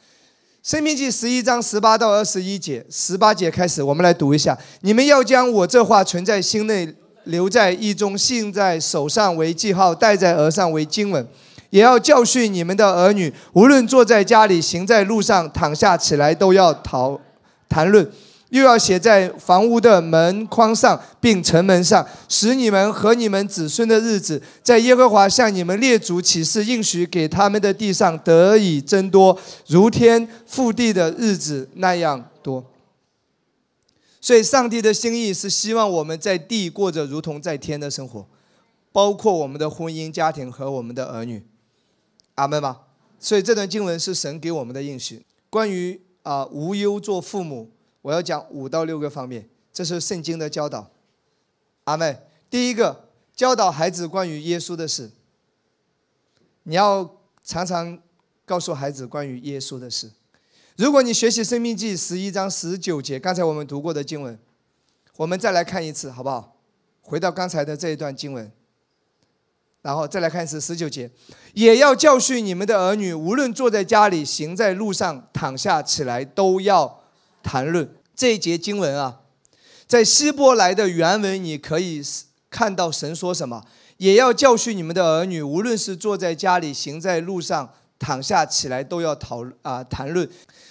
[0.68, 6.92] 《生命记》十一章十八到二十一节，十八节开始，我们来读一下：你们要将我这话存在心内。
[7.26, 11.26] 留在意中，信在手上为记号，戴在额上为经文，
[11.70, 13.32] 也要教训你们的儿女。
[13.52, 17.20] 无论坐在家里，行在路上，躺下起来，都要讨
[17.68, 18.04] 谈论；
[18.50, 32.64] 又要写在房屋的门框上，并城门上，使你们和你们子孙的日子，在耶和华向你们列祖起誓应许给他们的地上得以增多，如天覆地的日子那样多。
[34.26, 38.26] 所以，上帝的心意是希望我们在地过着如同在天的生活，
[38.90, 41.46] 包括我们的婚姻、家庭和我们的儿女。
[42.34, 42.88] 阿门吧？
[43.20, 45.24] 所以这段经文是神给我们的应许。
[45.48, 47.70] 关于啊无忧做父母，
[48.02, 50.90] 我要讲五到六个方面，这是圣经的教导。
[51.84, 52.20] 阿门。
[52.50, 55.12] 第一个，教导孩子关于耶稣的事。
[56.64, 57.96] 你要常常
[58.44, 60.10] 告诉孩子关于耶稣的事。
[60.76, 64.38] 如果你学习《生命记》十一章十九节，刚才我们读过的经文，
[65.16, 66.58] 我们再来看一次，好不好？
[67.00, 68.52] 回到刚才的这一段经文，
[69.80, 71.10] 然后再来看一次十九节，
[71.54, 77.00] 也要教训你们的儿女，无论坐在家里、行在路上、躺下起来，都要
[77.42, 79.22] 谈论这一节经文啊。
[79.86, 82.02] 在希伯来的原文，你可以
[82.50, 83.64] 看到神说什么，
[83.96, 90.28] 也要教训你们的儿女，无论是坐在家里、行在路上、躺下起来，都要讨啊谈论。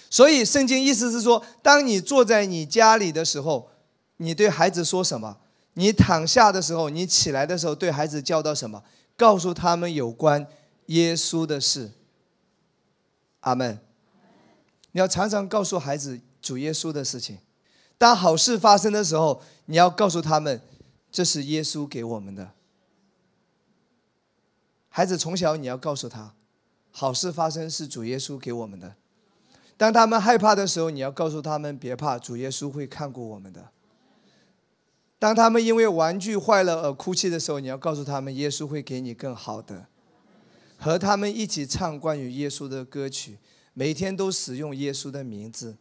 [0.08, 3.70] 所以圣经意思是说，当你坐在你家里的时候，
[4.18, 5.38] 你对孩子说什么？
[5.74, 8.82] 你躺下的时候，你起来的时候，对孩子教导什么？
[9.16, 10.46] 告诉他们有关
[10.86, 11.92] 耶稣的事。
[13.40, 13.78] 阿门。
[14.92, 17.38] 你要常常告诉孩子主耶稣的事情。
[17.98, 20.60] 当好事发生的时候，你要告诉他们，
[21.10, 22.52] 这是耶稣给我们的。
[24.88, 26.32] 孩子从小你要告诉他，
[26.98, 28.96] 好事发生是主耶稣给我们的。
[29.76, 33.68] 当他们害怕的时候，你要告诉他们别怕，主耶稣会看过我们的。
[35.18, 39.88] 当他们因为玩具坏了而哭泣的时候，你要告诉他们，耶稣会给你更好的。
[40.78, 43.36] 和他们一起唱关于耶稣的歌曲，
[43.74, 45.76] 每天都使用耶稣的名字，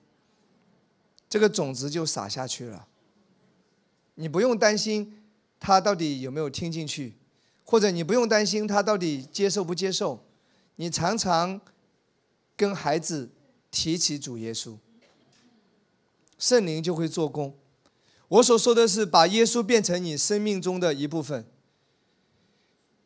[1.30, 2.88] 这个种子就撒下去了。
[4.16, 5.24] 你不用担心
[5.62, 7.14] 他到底有没有听进去，
[7.64, 10.25] 或者你不用担心他到底接受不接受。
[10.76, 11.60] 你常常
[12.56, 13.32] 跟孩子。
[13.72, 14.78] 提起主耶稣，
[16.40, 17.54] 圣灵就会做工。
[18.30, 21.46] 我所说的是把耶稣变成你生命中的一部分。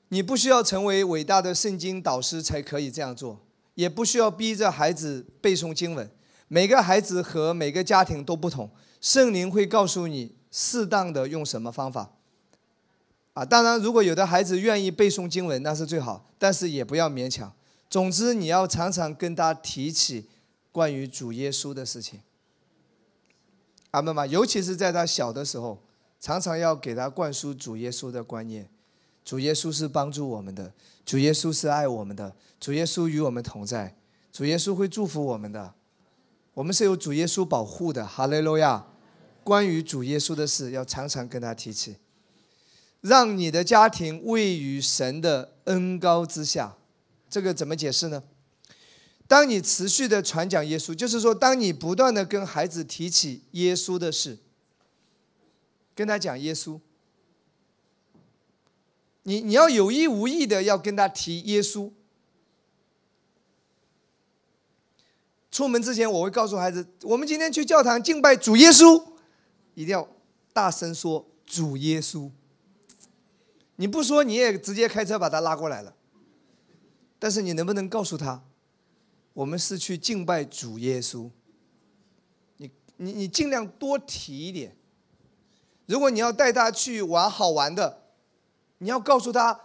[0.10, 3.44] 你不需要成为伟大的圣经导师才可以这样做，
[3.74, 6.08] 也不需要逼着孩子背诵经文。
[6.48, 8.70] 每个孩子和每个家庭都不同，
[9.02, 12.14] 圣灵会告诉你适当的用什么方法。
[13.34, 17.52] 啊，当然，如果有的孩子愿意背诵经文，那是最好，但是也不要勉强。
[17.90, 20.30] 总之，你要常常跟他提起。
[20.72, 22.22] 关于主耶稣的事情，
[23.90, 25.82] 阿门嘛，尤其是在他小的时候，
[26.20, 28.70] 常常要给他灌输主耶稣的观念。
[29.26, 30.72] 主耶稣是帮助我们的，
[31.04, 33.98] 主耶稣是爱我们的，主耶稣与我们同在，
[34.32, 35.74] 主耶稣会祝福我们的。
[36.54, 38.86] 我们是有主耶稣保护的，哈利路亚。
[39.44, 41.98] 关于主耶稣的事，要常常跟他提起，
[43.02, 46.76] 让你的家庭位于神的恩高之下。
[47.30, 48.24] 这个怎么解释呢？
[49.28, 54.40] 当你持续的传讲耶稣，就是说，当你不断的跟孩子提起耶稣的事，
[55.94, 56.80] 跟他讲耶稣，
[59.22, 61.92] 你你要有意无意的要跟他提耶稣。
[65.52, 69.04] 出门之前，我会告诉孩子，我们今天去教堂敬拜主耶稣，
[69.76, 70.10] 一定要
[70.52, 72.32] 大声说主耶稣。
[73.76, 75.94] 你不说你也直接开车把他拉过来了。
[77.20, 78.42] 但是你能不能告诉他，
[79.34, 81.30] 我们是去敬拜主耶稣？
[82.58, 84.76] 你你你尽量多提一点。
[85.86, 88.04] 如果你要带他去玩好玩的，
[88.78, 89.60] 你要告诉他，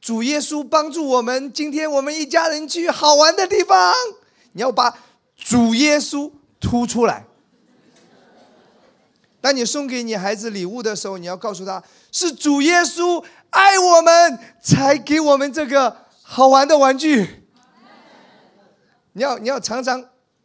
[0.00, 3.94] 主耶稣帮助我们，今天我们一家人去好玩的地方。
[4.52, 4.98] 你要把
[5.36, 7.24] 主耶稣突出来。
[9.40, 15.96] 当你送给你孩子礼物的时候，你要告诉他是主耶稣爱我们，才给我们这个
[16.32, 17.44] 好玩的玩具。
[19.14, 20.04] 你要你要常常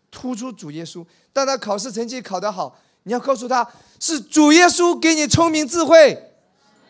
[0.10, 1.06] 突出主耶稣。
[1.32, 3.68] 当他考试成绩考得好，你要告诉他
[4.00, 6.34] 是主耶稣给你聪明智慧，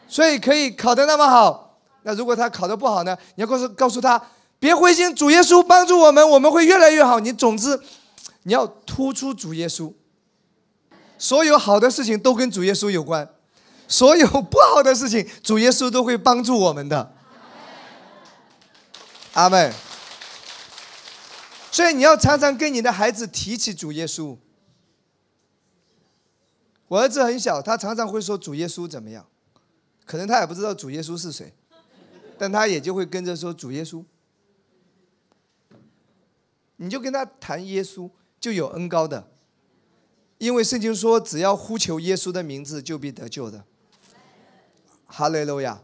[0.07, 1.77] 所以可以考得那么好。
[2.03, 3.17] 那如果他考得不好呢？
[3.35, 4.21] 你要告诉告诉他
[4.59, 7.19] 别灰心，主耶稣帮助我们，我们会越来越好。
[7.19, 7.77] 你总之
[8.43, 9.91] 你要突出主耶稣。
[11.17, 13.27] 所有好的事情都跟主耶稣有关，
[13.89, 17.14] 所有不好的事情，主耶稣都会帮助我们的。
[19.35, 19.71] 阿妹。
[21.71, 24.37] 所以你要常常跟你的孩子提起主耶稣。
[26.87, 29.27] 我儿子很小，他常常会说主耶稣怎么样，
[30.05, 31.53] 可能他也不知道主耶稣是谁，
[32.37, 34.03] 但他也就会跟着说主耶稣。
[36.77, 38.09] 你就跟他谈耶稣，
[38.39, 39.27] 就有恩高的。
[40.37, 43.65] 因为圣经说，只要呼求耶稣的名字，就必得救的。
[45.07, 45.81] 哈利路亚！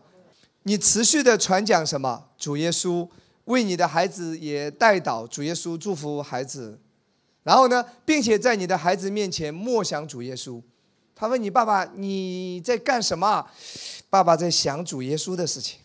[0.63, 2.29] 你持续的传讲什么？
[2.37, 3.09] 主耶稣
[3.51, 6.79] 为你的孩子也带祷，主耶稣祝福孩子。
[7.43, 10.61] 然后呢，并且在你的孩子面前默想主耶稣。
[11.15, 13.45] 他问你爸爸你在干什么？
[14.09, 15.79] 爸爸在想主耶稣的事情。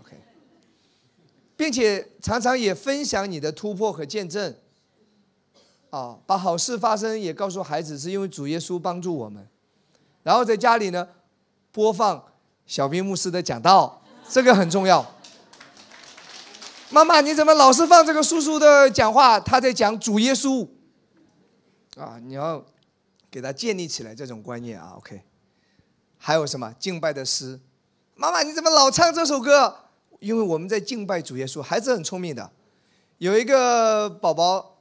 [0.00, 0.16] OK，
[1.56, 4.54] 并且常常也分享你的突破和见证。
[5.90, 9.46] 啊，把好事发生也告诉孩子，是因为主耶稣帮助我们。
[10.22, 11.08] 然后在家里呢，
[11.72, 12.22] 播放
[12.66, 15.15] 小兵牧师的讲道，这个很重要。
[16.90, 19.40] 妈妈，你怎么老是放这个叔叔的讲话？
[19.40, 20.66] 他在讲主耶稣。
[21.96, 22.64] 啊，你要
[23.30, 24.94] 给他建立起来这种观念啊。
[24.96, 25.22] OK，
[26.18, 27.60] 还有什么敬拜的诗？
[28.14, 29.76] 妈妈，你怎么老唱这首歌？
[30.20, 31.60] 因为我们在敬拜主耶稣。
[31.60, 32.50] 孩子很聪明的，
[33.18, 34.72] 有一个宝宝。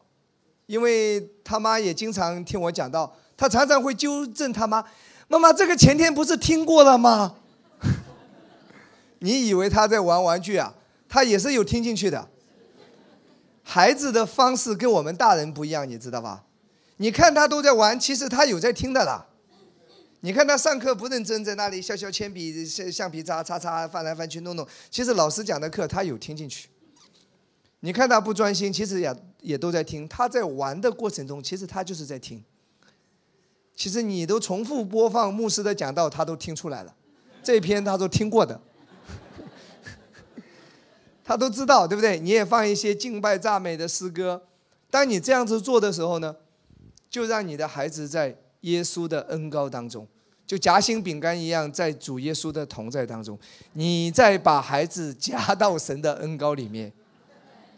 [0.68, 4.84] 因为他妈也经常听我讲到，他常常会纠正他妈
[5.30, 7.36] ：“妈妈，这个前天不是听过了吗？”
[9.22, 10.74] 你以为他在玩玩具啊？
[11.16, 12.28] 他也是有听进去的。
[13.64, 16.44] 孩子的方式跟我们大人不一样，你知道吧？
[16.98, 19.26] 你看他都在玩，其实他有在听的啦。
[20.20, 26.68] 你看他上课不认真，在那里削削铅笔、橡橡皮擦擦擦，翻来翻去弄弄，其实老师讲的课他有听进去。
[27.80, 30.06] 你看他不专心，其实也也都在听。
[30.10, 32.44] 他在玩的过程中，其实他就是在听。
[33.74, 36.94] 其实你都重复播放牧师的讲道，他都听出来了。
[37.42, 38.60] 这篇他都听过的，
[41.26, 42.20] 他都知道，对不对？
[42.20, 44.44] 你也放一些敬拜赞美的诗歌。
[44.92, 46.36] 当你这样子做的时候呢，
[47.10, 50.08] 就让你的孩子在耶稣的恩高当中，
[50.46, 53.38] 就夹心饼干一样，在主耶稣的同在当中，
[53.74, 56.94] 你再把孩子夹到神的恩高里面。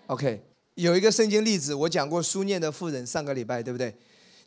[0.08, 0.44] OK，
[0.76, 3.96] 有一个圣经例子，我讲过书念的妇人，上个礼拜对不对？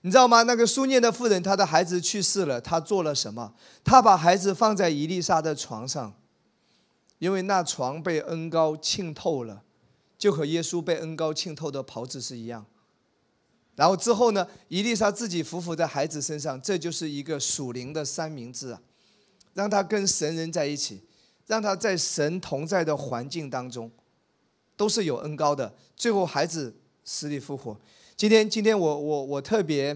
[0.02, 0.42] 你知道吗？
[0.44, 3.52] 那个书念的妇人，她的孩子去世了，她做了什么？
[3.82, 6.14] 她把孩子放在伊丽莎的床上，
[7.20, 9.62] 因为那床被恩膏浸透了，
[10.18, 12.66] 就和耶稣被恩膏浸透的袍子是一样。
[13.76, 18.82] 然后之后呢，伊丽莎自己伏伏在孩子身上，这就是一个属灵的三明治啊，
[19.54, 21.02] 让他跟神人在一起，
[21.46, 23.90] 让他在神同在的环境当中。
[24.76, 27.78] 都是有恩高的，最后孩子死里复活。
[28.16, 29.94] 今天，今天我我我特别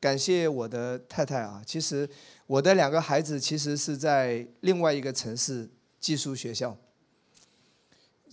[0.00, 1.62] 感谢我的太太啊。
[1.64, 2.08] 其实
[2.48, 5.68] 我的两个孩子其实是在另外一个城市
[6.00, 6.76] 寄宿学校，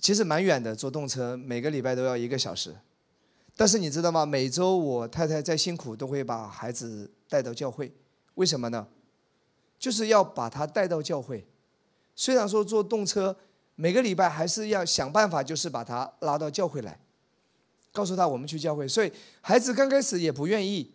[0.01, 2.75] 其实蛮远的，坐动车每个礼拜都要一个小时。
[3.55, 4.25] 但是你知道吗？
[4.25, 7.93] 每周我太太再辛苦都会把孩子带到教会，
[8.35, 8.87] 为什么呢？
[9.79, 11.45] 就是要把他带到教会。
[12.15, 13.35] 虽然说坐动车。
[13.75, 16.99] 每个礼拜还是要想办法，就是把他拉到教会来，
[17.91, 18.87] 告诉他我们去教会。
[18.87, 19.11] 所以
[19.41, 20.93] 孩子刚开始也不愿意，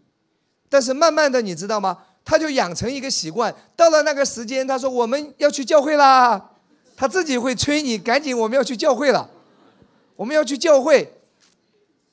[0.68, 2.04] 但是慢慢的，你知道吗？
[2.24, 6.52] 他就养成一个习惯，到了那个时间，他说我们要去教会啦，
[6.98, 9.30] 他自己会催你赶紧我们要去教会了，
[10.16, 11.14] 我们要去教会。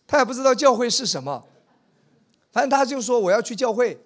[0.05, 1.43] 他也不知道教会是什么，
[2.51, 3.99] 反正他就说我要去教会。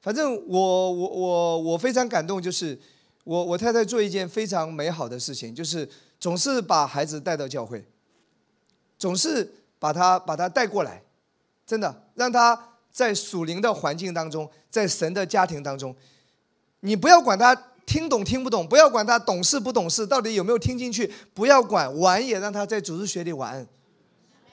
[0.00, 2.76] 反正我我我我非常感动，就是。
[3.22, 5.88] 我我太太做一件非常美好的事情，就是
[6.20, 7.84] 总是把孩子带到教会，
[8.96, 11.02] 总是把他把他带过来，
[11.66, 12.56] 真的让他
[12.92, 15.92] 在属灵的环境当中，在神的家庭当中，
[16.78, 17.52] 你不要管他
[17.86, 21.96] 听懂听不懂，不要管他懂事不懂事，到底有没有听进去，不要管。
[21.98, 23.64] 玩也让他在主日学里玩，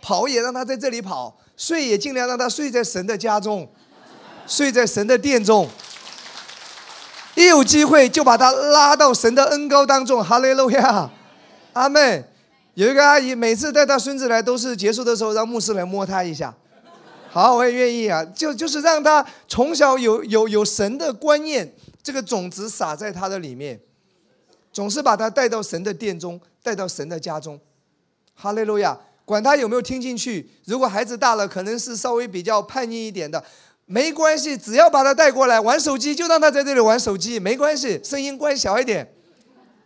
[0.02, 3.68] 跑也让他在这里跑，睡也尽量让他睡在神的家中，
[4.46, 5.68] 睡在神的殿中。
[7.36, 11.10] 一有机会就把他拉到神的恩高当中，哈利路亚，
[11.74, 12.24] 阿妹。
[12.76, 16.52] 有一个阿姨，每次带她孙子来，都是结束的时候让牧师来摸他一下。
[17.30, 21.72] 好，我也愿意啊，就就是让他从小有有有神的观念，
[22.04, 23.80] 这个种子撒在他的里面，
[24.72, 27.60] 总是把他带到神的殿中，带到神的家中。
[28.36, 30.50] 哈利路亚，管他有没有听进去。
[30.66, 33.44] 如果孩子大了，可能是稍微比较叛逆一点的。
[33.86, 39.14] 没关系，只要把他带过来玩手机，就让他在这里玩手机，没关系，声音关小一点。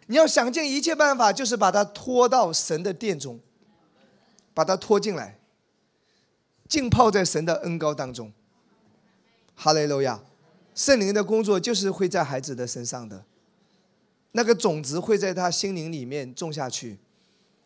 [0.05, 3.39] 你要想尽一切办法，就是把他拖到神的殿中，
[4.53, 5.39] 把他拖进来，
[6.70, 8.32] 浸泡在神的恩高当中。
[9.55, 10.22] 哈雷路亚，
[10.78, 13.25] 圣灵的工作就是会在孩子的身上的，
[14.34, 16.99] 那个种子会在他心灵里面种下去，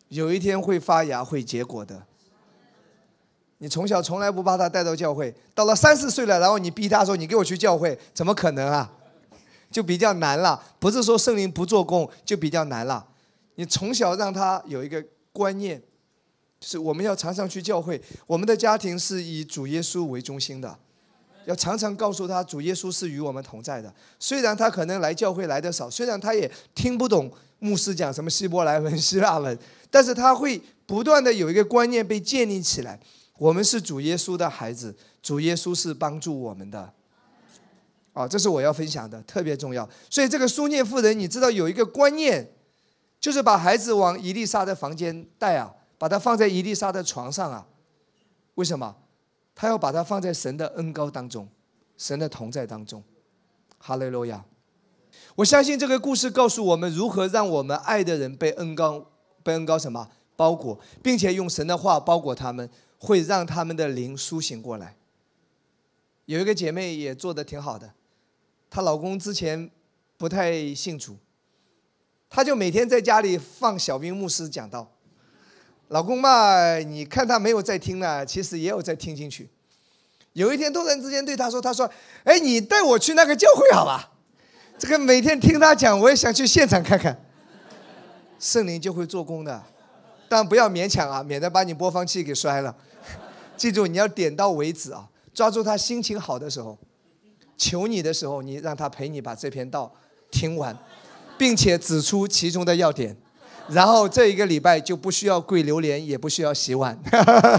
[0.08, 2.06] 有一天会发芽，会结果的。
[3.58, 8.90] 你从小从来不把他带到教会，到了三四岁了，然后你逼他说：“你给我去教会，怎么可能啊？”
[9.70, 10.64] 就比较难了。
[10.78, 13.06] 不是说圣灵不做工，就比较难了。
[13.56, 15.78] 你从小让他有一个观念，
[16.58, 18.00] 就是我们要常常去教会。
[18.26, 20.78] 我们的家庭是以主耶稣为中心的，
[21.44, 23.92] 要常常告诉他主耶稣是与我们同在的。
[24.18, 29.56] 虽然他可能来教会来的少，虽然他也听不懂牧师讲什么希伯来文、希腊文，
[29.90, 32.98] 但是他会不断的有一个观念被建立起来。
[33.38, 36.92] 我们是主耶稣的孩子，主耶稣是帮助我们的。
[38.12, 39.88] 啊，这是我要分享的，特别重要。
[40.10, 42.46] 所以这个苏念妇人，你知道有一个观念，
[43.18, 47.66] 就是把孩子往伊丽莎的房间带啊，把他放在伊丽莎的床上啊。
[48.56, 48.94] 为什么？
[49.54, 51.48] 他要把他放在神的恩高当中，
[51.96, 53.02] 神的同在当中。
[53.78, 54.44] 哈利路亚！
[55.36, 59.10] 我相信这个故事告诉我们如何让我们爱的人被恩高
[59.42, 62.70] 被恩高什么包裹，并且用神的话包裹他们。
[63.04, 64.94] 会让他们的灵苏醒过来。
[66.26, 67.94] 有一个姐妹也做的挺好的，
[68.70, 69.68] 她老公之前
[70.16, 71.16] 不太信主，
[72.30, 74.88] 她就每天在家里放小兵牧师讲道。
[75.92, 79.46] 老公嘛，你看他没有在听呢，其实也有在听进去。
[80.32, 81.88] 有一天突然之间对他说：“他说，
[82.24, 84.10] 哎，你带我去那个教会好吧？
[84.78, 87.22] 这个每天听他讲，我也想去现场看看。
[88.38, 89.62] 圣灵就会做工的，
[90.30, 92.74] 但不要勉强啊，免得把你播放器给摔了。”
[93.58, 95.06] 记住，你要点到为止啊！
[95.34, 96.78] 抓住他心情好的时候，
[97.58, 99.94] 求你的时候，你让他陪你把这篇道
[100.30, 100.74] 听完，
[101.36, 103.14] 并且指出其中的要点，
[103.68, 106.98] 然后这一个礼拜就不需要跪榴莲，也不需要洗碗。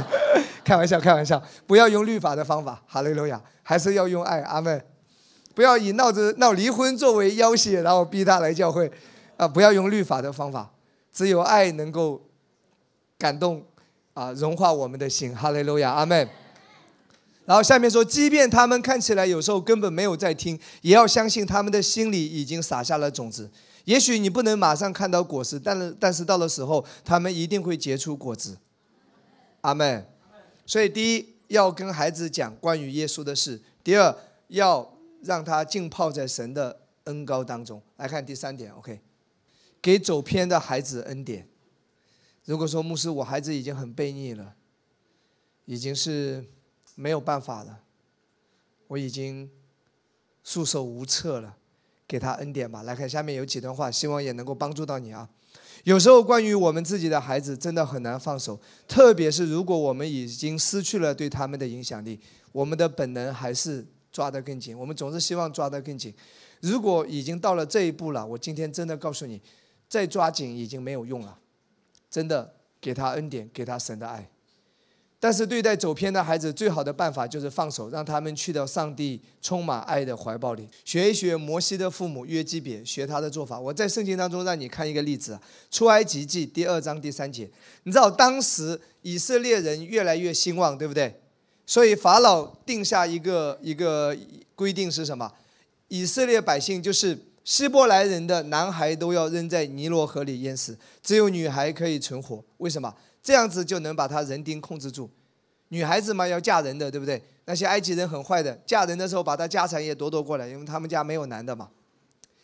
[0.64, 4.84] 开玩笑，开玩笑，不要用律法的方法，哈利路亚，还是要用爱，阿门。
[5.56, 8.91] 不要以闹着闹离婚作为要挟，然后逼他来教会，
[9.38, 10.72] 啊，不要用律法的方法，
[11.12, 12.22] 只有爱能够
[13.18, 13.64] 感动。
[14.14, 16.30] 啊，融化我们的心，哈利路亚，阿门。
[17.45, 23.49] 然后下面说，即便他们看起来有时候根本没有在听，也要相信他们的心里已经撒下了种子。
[23.86, 28.58] 也许你不能马上看到果实，但是但是到了时候，他们一定会结出果子。
[29.62, 30.08] 阿门。
[30.66, 34.16] 所以第一要跟孩子讲关于耶稣的事，第二
[34.48, 37.82] 要让他浸泡在神的恩高当中。
[37.98, 39.02] 来看第三点，OK，
[39.82, 41.48] 给走偏的孩子恩典。
[42.46, 44.56] 如果说牧师，我孩子已经很悖逆了，
[45.66, 46.46] 已经是
[46.96, 47.82] 没有办法了，
[48.88, 49.50] 我已经
[50.44, 51.58] 束手无策了，
[52.08, 52.84] 给他恩典吧。
[52.84, 55.30] 来看下面有几段话，希望也能够帮助到你啊。
[55.84, 62.20] 有时候关于我们自己的孩子，真的很难放手，特别是如果我们已经失去了对他们的影响力，
[62.51, 64.78] 我们的本能还是抓得更紧。
[64.78, 66.14] 我们总是希望抓得更紧。
[66.62, 69.41] 如果已经到了这一步了，我今天真的告诉你，
[69.89, 71.38] 再抓紧已经没有用了。
[72.10, 74.30] 真的给他恩典，给他神的爱，
[75.24, 83.58] 但是对待走偏的孩子，最好的办法就是放手，让他们去到上帝充满爱的怀抱里，学一学摩西的父母约基别，学他的做法。
[83.58, 85.40] 我在圣经当中让你看一个例子，
[85.72, 87.50] 出埃及记第二章第三节，
[87.84, 91.16] 你知道当时以色列人越来越兴旺，对不对？
[91.66, 94.14] 所以法老定下一个一个
[94.56, 95.32] 规定是什么？
[95.88, 97.18] 以色列百姓就是。
[97.46, 102.42] 希伯来人的男孩都要扔在尼罗河里淹死，只有女孩可以存活。
[102.60, 102.96] 为什么？
[103.24, 105.10] 这样子就能把他人丁控制住。
[105.70, 107.20] 女孩子嘛要嫁人的，对不对？
[107.46, 111.70] 那些埃及人很坏的，嫁人的时候把他家产也夺夺过来，因为他们家没有男的嘛。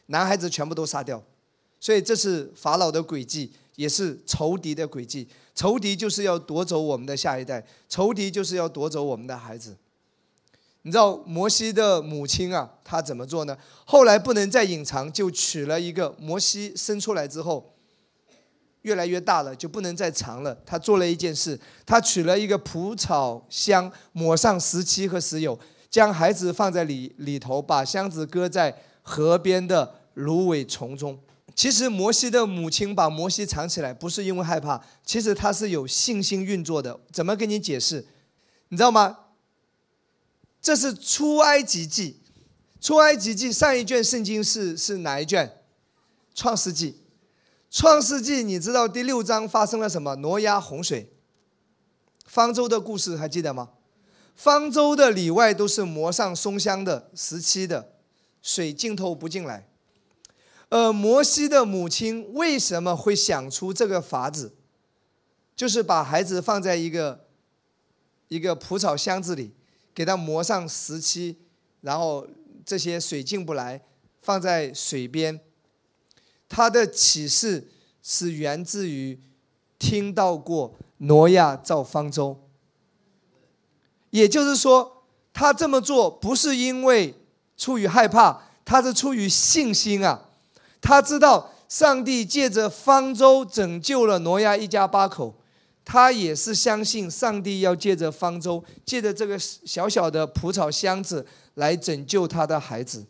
[0.07, 1.21] 男孩子全部都杀掉。
[1.79, 5.27] 所以这是法老的诡计，也是仇敌的诡计。
[5.53, 9.77] 仇敌就是要夺走我们的下一代，仇敌就是要夺走我们的孩子。
[10.81, 13.57] 你知道摩西的母亲啊，她怎么做呢？
[13.85, 17.73] 后来不能再隐藏，就娶了一个摩西生出来之后，
[18.83, 20.57] 越来越大了，就不能再藏了。
[20.65, 25.59] 他做了一件事，他取了一个蒲草箱，抹上石漆和石油，
[25.89, 31.19] 将孩子放在里里头，把箱子搁在河边的芦苇丛中。
[31.55, 36.97] 其实摩西的母亲把摩西藏起来，不是因为害怕，其实他是有信心运作的。
[37.11, 38.07] 怎么跟你解释？
[38.69, 39.17] 你知道吗？
[40.61, 42.21] 这是出埃及记，
[42.79, 45.51] 出埃及记上一卷圣经是是哪一卷？
[46.33, 47.01] 创世纪。
[47.71, 50.15] 创世纪，你知道第六章发生了什么？
[50.15, 51.13] 挪亚洪水，
[52.25, 53.69] 方舟的故事还记得吗？
[54.35, 57.93] 方舟的里外都是磨上松香的石漆的，
[58.41, 59.69] 水浸透不进来。
[60.69, 64.55] 呃，摩西的母亲为什么会想出这个法子？
[65.55, 67.27] 就是把孩子放在一个
[68.29, 69.53] 一个蒲草箱子里，
[69.93, 71.37] 给他磨上石漆，
[71.81, 72.25] 然后
[72.65, 73.83] 这些水进不来，
[74.21, 75.39] 放在水边。
[76.49, 77.69] 他的启示
[78.01, 79.19] 是源自于
[79.77, 82.37] 听到过挪亚造方舟，
[84.09, 87.15] 也就是说，他这么做不是因为
[87.55, 90.25] 出于害怕，他是出于信心啊。
[90.81, 95.35] 他知道上帝借着方舟拯救了挪亚一家八口，
[95.85, 103.05] 他也是相信上帝要借着方舟，借着这个小小的蒲草箱子来拯救他的孩子，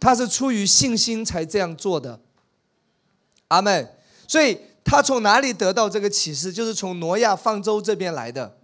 [0.00, 2.18] 他是出于信心才这样做的。
[3.50, 3.88] 阿门。
[4.26, 6.52] 所以他从哪里得到这个启示？
[6.52, 8.56] 就是从挪亚方舟这边来的。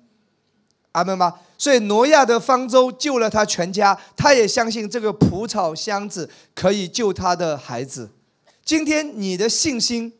[0.92, 1.40] 阿门吗？
[1.58, 8.10] 所以挪亚的方舟救了他全家，他也相信这个蒲草箱子可以救他的孩子。
[8.64, 10.12] 今天你的信心，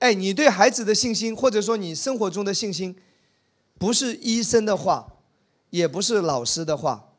[0.00, 2.96] 哎，你对孩子的信心，或者说你生活中的信心，
[3.78, 5.06] 不是医生的话，
[5.70, 7.12] 也不是老师的话，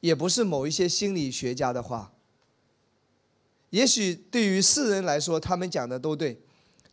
[0.00, 2.12] 也不是某一些心理学家的话。
[3.70, 6.40] 也许对于世人来说，他们讲的都对，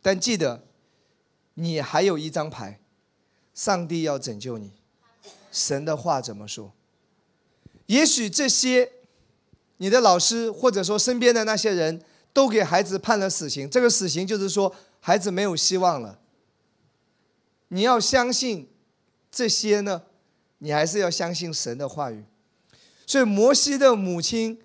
[0.02, 0.64] 但记得，
[1.54, 2.80] 你还有一张牌，
[3.54, 4.72] 上帝要拯救你，
[5.50, 6.72] 神的话怎么说？
[7.86, 8.92] 也许这些。
[9.78, 12.00] 你的老师或者说身边的那些人
[12.32, 16.18] 都给孩子判了死刑，这个死刑就是说孩子没有希望了。
[17.68, 18.70] 你要相信
[19.30, 20.04] 这些呢，
[20.60, 22.24] 你还是要相信神的话语。
[23.06, 24.58] 所以摩西的母亲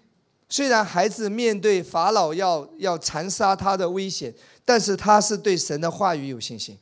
[0.52, 4.34] 虽然孩子面对法老要要残杀他的危险，
[4.66, 6.78] 但是他是对神的话语有信心，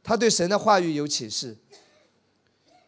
[0.00, 1.56] 他对神的话语有启示。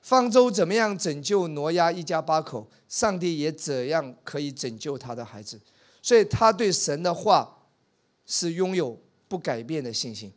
[0.00, 2.68] 方舟怎么样拯救挪亚一家八口？
[2.88, 5.60] 上帝也怎样可以拯救他的孩子？
[6.00, 7.58] 所以他对神的话
[8.24, 8.96] 是拥有
[9.26, 10.32] 不改变的信心。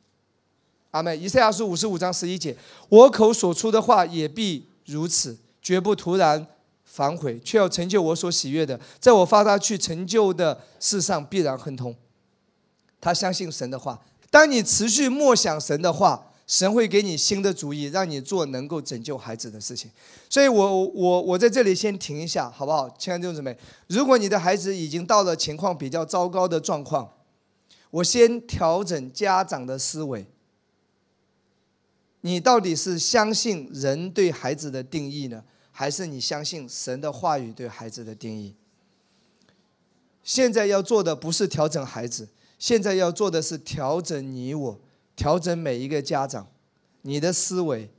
[0.89, 1.21] 阿门。
[1.21, 2.57] 以赛亚书五十五章十一节：
[2.89, 6.47] 我口所出的话也必如此，绝不突然
[6.97, 11.95] 反悔，却要成就我所喜悦的，在我发他去成就的事上必然亨通。
[12.99, 14.01] 他相信神的话。
[14.31, 16.23] 当你持续默想神的话。
[16.47, 19.91] 神会给你新的主意，让你做能够拯救孩子的事情。
[20.29, 23.57] 所以，我我我在这里先停一下，好不好，亲爱的弟兄姊妹？
[23.87, 27.11] 如果你的孩子已经到了情况比较糟糕的状况，
[27.91, 30.25] 我先调整家长的思维。
[32.21, 35.43] 你到底是相信人对孩子的定义呢，
[35.79, 38.55] 还是你相信神的话语对孩子的定义？
[40.23, 42.27] 现在要做的不是调整孩子，
[42.57, 44.79] 现在要做的是调整你我。
[45.15, 46.47] 调整每一个家长，
[47.03, 47.91] 你的思维，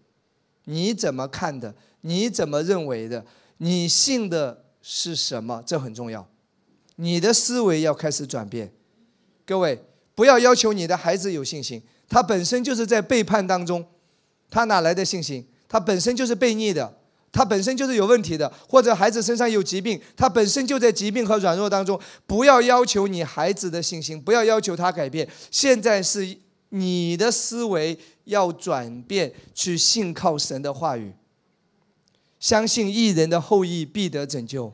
[0.65, 1.73] 你怎么看的？
[2.01, 3.25] 你怎么认为的？
[3.59, 5.63] 你信的是什么？
[5.65, 6.29] 这很重要。
[6.97, 8.73] 你的思维要开始转变。
[9.47, 9.81] 各位，
[10.17, 13.87] 不要要求你的孩子有信心，他本身就是在背叛当中，
[14.51, 15.47] 他哪来的信心？
[15.69, 16.98] 他本身就是悖逆的，
[17.33, 22.01] 他本身就是有问题的，或者孩子身上有疾病，他本身就在疾病和软弱当中。
[22.27, 25.29] 不要要求你孩子的信心，不要要求他改变。
[25.51, 26.39] 现在是。
[26.71, 31.15] 你的思维要转变，去信靠神的话语，
[32.39, 34.71] 相信异人的后裔必得拯救。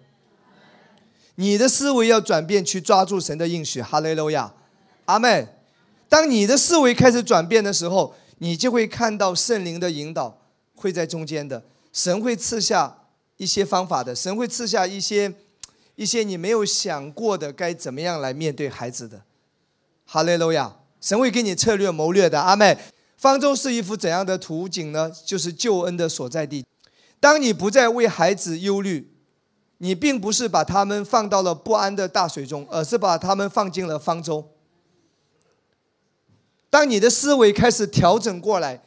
[1.36, 3.80] 你的思维要转变，去抓住神的应许。
[3.80, 4.52] 哈利路亚，
[5.04, 5.46] 阿门。
[6.08, 10.36] 当你的思维开始转变的时候，你就会看到圣灵的引导
[10.74, 11.62] 会在中间的，
[11.94, 12.98] 神会赐下
[13.38, 15.32] 一些方法的，神会赐下一些
[15.94, 19.22] 一些你没有想过的该怎么样来面对孩子的。
[20.04, 20.76] 哈利路亚。
[21.00, 22.78] 神会给你策略谋略的，阿妹。
[23.18, 25.12] 方舟是一幅怎样的图景呢？
[25.26, 26.64] 就是救恩的所在地。
[27.20, 29.12] 当你不再为孩子忧虑，
[29.76, 34.50] 你并不是把他们放到了不安的大水中，而是把他们放进了方舟。
[36.70, 38.82] 当你的思维开始调整过来，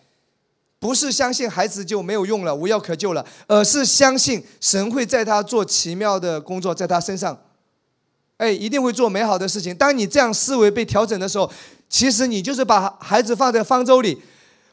[0.79, 7.35] 不是相信孩子就没有用了、无药可救了，而是相信神会在他做奇妙的工作，在他身上，
[8.37, 9.75] 哎，一定会做美好的事情。
[9.75, 11.51] 当你这样思维被调整的时候，
[11.89, 14.21] 其实你就是把孩子放在方舟里。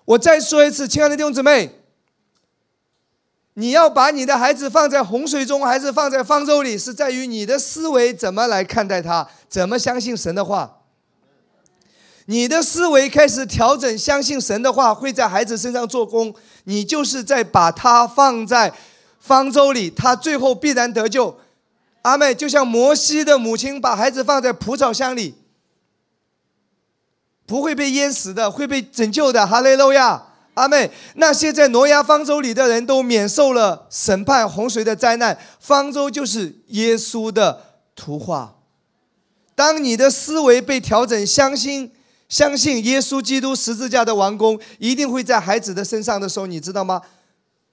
[0.05, 1.71] 我再说一次，亲爱的弟兄姊妹，
[3.55, 10.83] 你要把你的孩子放在洪水中，还是放在方舟里，是在于你的思维怎么来看待他，怎么相信神的话。
[12.27, 16.35] 你的思维开始调整，相信神的话会在孩子身上做工，
[16.65, 18.73] 你就是在把他放在
[19.21, 21.39] 方舟里，他最后必然得救。
[22.01, 25.35] 阿妹，就像摩西的母亲把孩子放在蒲草箱里，
[27.45, 29.47] 不会被淹死的，会被拯救的。
[29.47, 30.23] 哈利路亚，
[30.55, 30.91] 阿妹。
[31.17, 37.61] 那些在挪亚方舟里的人都免受了审判洪水的灾难，方舟就是耶稣的
[37.95, 38.55] 图画。
[39.55, 41.93] 当你的思维被调整，相信。
[42.35, 47.01] 相信耶稣基督十字架的完工一定会在孩子的身上的时候，你知道吗？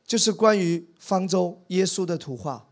[0.05, 2.67] 就是关于方舟耶稣的图画。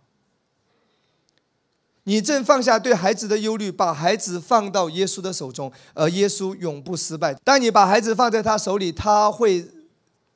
[2.04, 7.34] 你正放下对孩子的忧虑，把孩子放到耶稣的手中，而耶稣永不失败。
[7.44, 9.68] 当你把孩子放在他手里，他会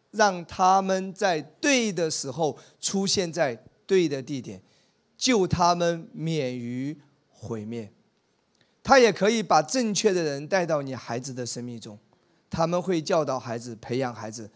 [0.10, 4.60] 让他们在对的时候出现在对的地点，
[5.16, 7.00] 救他们免于
[7.30, 7.94] 毁灭。
[8.84, 11.98] 他也可以把正确的人带到你孩子的生命中，
[12.50, 14.52] 他们会教导孩子、培养孩子。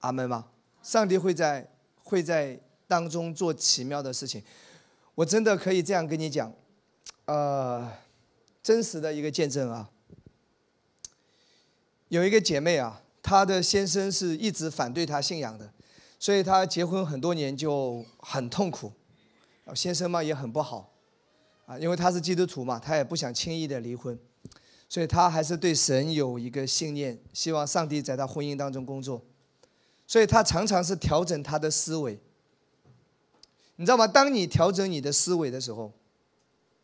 [0.00, 0.48] 阿门吗？
[0.82, 1.66] 上帝会在
[2.02, 4.42] 会在当中做奇妙的事情。
[5.14, 6.52] 我真的可以这样跟你讲，
[7.24, 7.90] 呃，
[8.62, 9.88] 真实的一个见证啊。
[12.08, 15.72] 有一个姐妹啊，她的先生是一直反对她信仰的，
[16.18, 18.92] 所以她结婚很多年就很痛苦，
[19.74, 20.91] 先生嘛也很不好。
[21.78, 24.18] 因为他是基督徒嘛，他也不想轻易的离婚，
[24.88, 29.22] 所以他还是对神有一个信念，希望上帝在他婚姻当中工作，
[30.06, 32.18] 所以他常常是调整他的思维。
[33.76, 34.06] 你知道吗？
[34.06, 35.92] 当你调整你的思维的时候，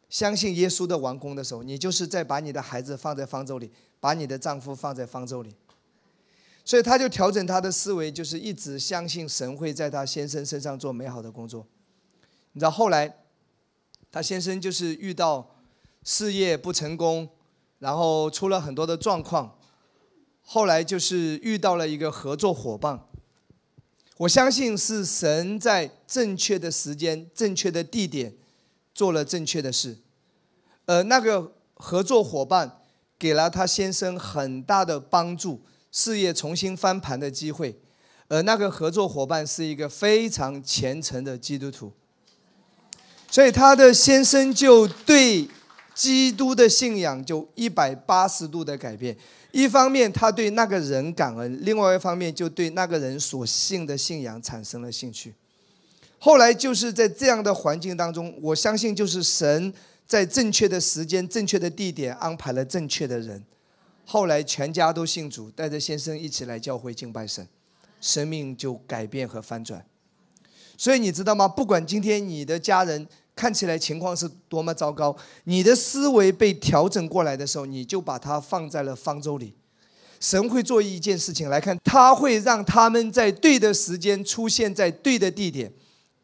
[0.08, 3.70] 相信耶稣的完工的时候，你就是在把你的孩子放在方舟里，
[4.00, 5.54] 把你的丈夫放在方舟里，
[6.64, 11.66] 所以他就调整他的思维，就是一直相信神会在他先生身上做美好的工作。
[12.52, 13.17] 你知道后来。
[14.10, 15.56] 他先生就是遇到
[16.02, 17.28] 事业不成功，
[17.78, 19.58] 然后出了很多的状况，
[20.42, 23.04] 后来就是遇到了一个合作伙伴。
[24.18, 28.34] 我相信是神在正确的时间、正确的地点
[28.92, 29.98] 做了正确的事，
[30.86, 32.80] 而那个合作伙伴
[33.16, 35.60] 给了他先生很大的帮助，
[35.92, 37.78] 事业重新翻盘的机会，
[38.26, 41.92] 而那个合作伙伴是一个非常虔诚的基督徒。
[43.30, 45.46] 所以他的先生就对
[45.94, 49.16] 基督的信仰就一百八十度的改变。
[49.50, 55.34] 一方面他对那个人感恩，另外一方面就对那个人所信的信仰产生了兴趣。
[56.18, 59.72] 后来就是在这样的环境当中，我相信就是神
[60.06, 63.42] 在正确的时间、正确的地点安排了正确的人。
[64.04, 67.46] 后来全家都信主，带着先生一起来教会敬拜神，
[68.00, 69.84] 生命就改变和翻转。
[70.78, 71.46] 所以你知道吗？
[71.46, 75.14] 不管今天你的家人看起来情况是多么糟糕，
[75.44, 79.52] 你的思维被调整过来的时候，你就把它放在了方舟里。
[80.20, 85.72] 神会做一件事情来看，他会让他们在对的时间出现在对的地点，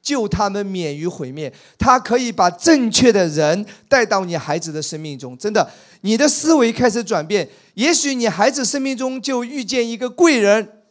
[0.00, 1.52] 救他们免于毁灭。
[1.78, 5.36] 他可以把正确的人带到你孩子的生命中。
[5.36, 5.68] 真的，
[6.00, 10.82] 你的思维开始转变，也许你孩子生命中就遇见一个贵人，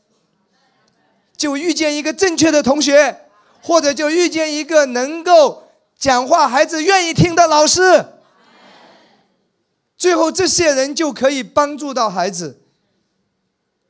[1.35, 3.22] 就遇见一个正确的同学。
[3.63, 5.63] 或者就遇见一个能够
[5.97, 8.05] 讲话、孩子愿意听的老师，
[9.95, 12.59] 最后这些人就可以帮助到孩子。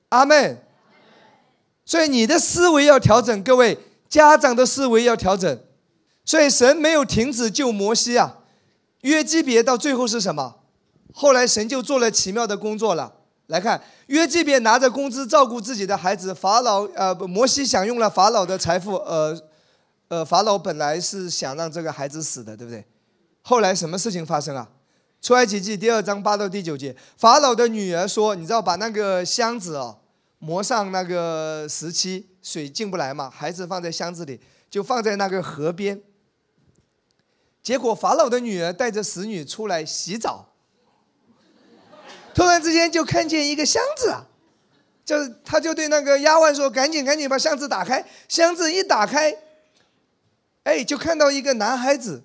[0.09, 0.63] 阿门。
[1.85, 5.59] 所以你的思维要调整，各位家长的思维要调整。
[6.23, 8.37] 所以神没有停止救摩西啊，
[9.01, 10.57] 约基别到最后是什么？
[11.11, 13.11] 后来神就做了奇妙的工作了。
[13.47, 19.35] 来看约基别拿着工资照顾自己的孩子，法老呃摩西享用了法老的财富，呃。
[20.13, 22.85] 呃，法老本来是想让这个孩子死的，对不对？
[23.41, 24.69] 后来什么事情发生啊？
[25.19, 29.97] 出埃及记第二章八到第九节，法老的女儿说：“你知道把那个箱子哦，
[30.37, 33.27] 磨上那个石漆，水进不来嘛？
[33.27, 35.99] 孩子放在箱子里，就放在那个河边。
[37.63, 40.53] 结果法老的女儿带着使女出来洗澡，
[42.35, 44.27] 突然之间就看见一个箱子啊，
[45.03, 48.05] 就是他就对那个丫鬟说：赶紧赶紧把箱子打开。
[48.29, 49.35] 箱子一打开。”
[50.63, 52.23] 哎，就看到一个男孩子。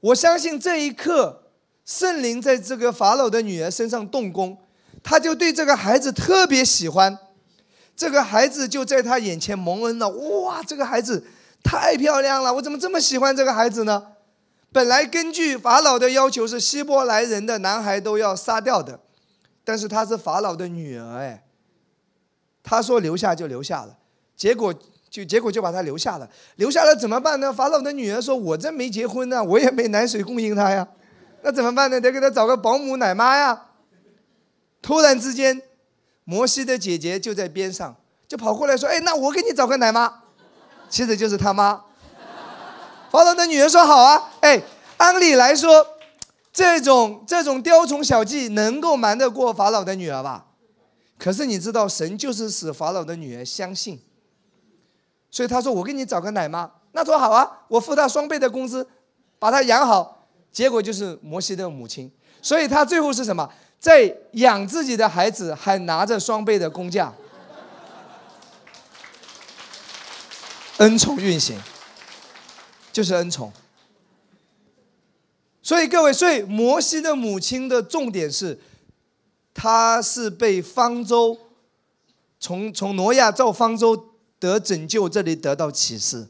[0.00, 1.50] 我相信这一刻，
[1.84, 4.56] 圣灵在这个法老的女儿身上动工，
[5.02, 7.18] 他就对这个孩子特别喜欢，
[7.94, 10.08] 这个孩子就在他眼前蒙恩了。
[10.08, 11.26] 哇，这个孩子
[11.62, 14.12] 太漂亮了，我怎么这么喜欢这个孩子呢？
[14.72, 19.00] 本来根据法老的要求是希伯来人的男孩都要杀掉的，
[19.64, 21.44] 但是她是法老的女儿，哎，
[22.62, 23.98] 他说留下就留下了，
[24.36, 24.72] 结果
[25.10, 26.30] 就结果就把她留下了。
[26.56, 27.52] 留下了怎么办呢？
[27.52, 30.86] 法老的女儿说：“我这没结婚呢，我也没奶水供应他呀，
[31.42, 32.00] 那怎么办呢？
[32.00, 33.66] 得给他找个保姆奶妈呀。”
[34.80, 35.60] 突然之间，
[36.24, 37.96] 摩西的姐姐就在边上，
[38.28, 40.22] 就跑过来说：“哎，那我给你找个奶妈。”
[40.88, 41.82] 其实就是他妈。
[43.10, 44.62] 法老的女儿说：“好啊，哎，
[44.98, 45.84] 按理来说，
[46.52, 50.46] 这种这种雕虫小技能够瞒得过法老的女儿吧？
[51.18, 54.00] 可是你知道，神就是使法老的女儿相信，
[55.30, 58.86] 所以他说：‘我给你找个奶妈。’那说好啊，我付他双倍的工资，
[59.38, 60.26] 把他养好。
[60.50, 62.10] 结果就是摩西的母亲，
[62.42, 63.48] 所以他最后是什么？
[63.78, 67.12] 在养自己的孩子，还拿着双倍的工价，
[70.78, 71.56] 恩宠运行。”
[72.92, 73.52] 就是恩宠，
[75.62, 78.58] 所以各位，所以摩西的母亲的重点是，
[79.54, 81.38] 他是被方舟
[82.40, 84.09] 从从挪亚造方舟
[84.40, 86.26] 得拯救，这里得到启示。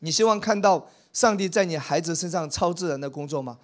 [0.00, 3.58] 你希望看到上帝在你孩子身上超自然的工作吗？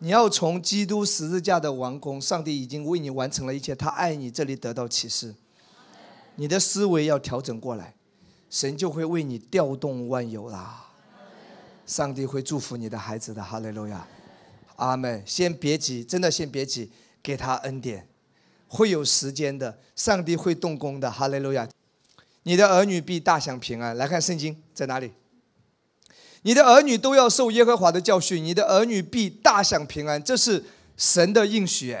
[0.00, 5.34] 你要从基督十字架的完工，上帝已经为你完成了一切，他爱你，这里得到启示。
[6.34, 7.94] 你的思维要调整过来。
[8.48, 10.86] 神就会为你调动万有啦！
[11.84, 14.06] 上帝会祝福你的孩子的，哈利路亚，
[14.76, 15.20] 阿门。
[15.26, 18.06] 先别急，真的先别急，给他恩典，
[18.68, 21.68] 会有时间的，上帝会动工的，哈利路亚。
[22.46, 23.96] 你的儿女必大享平安。
[23.96, 25.12] 来看圣经在哪里？
[26.42, 30.64] 你的儿女都要受耶和华的教训，你的儿女必大享平安，这是
[30.96, 31.96] 神的应许。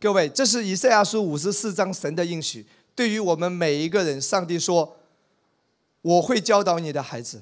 [0.00, 4.96] 各位，这是以赛亚书五十四章神的应许，对于我们每一个人，上帝说。
[6.04, 7.40] 我会教导你的孩子。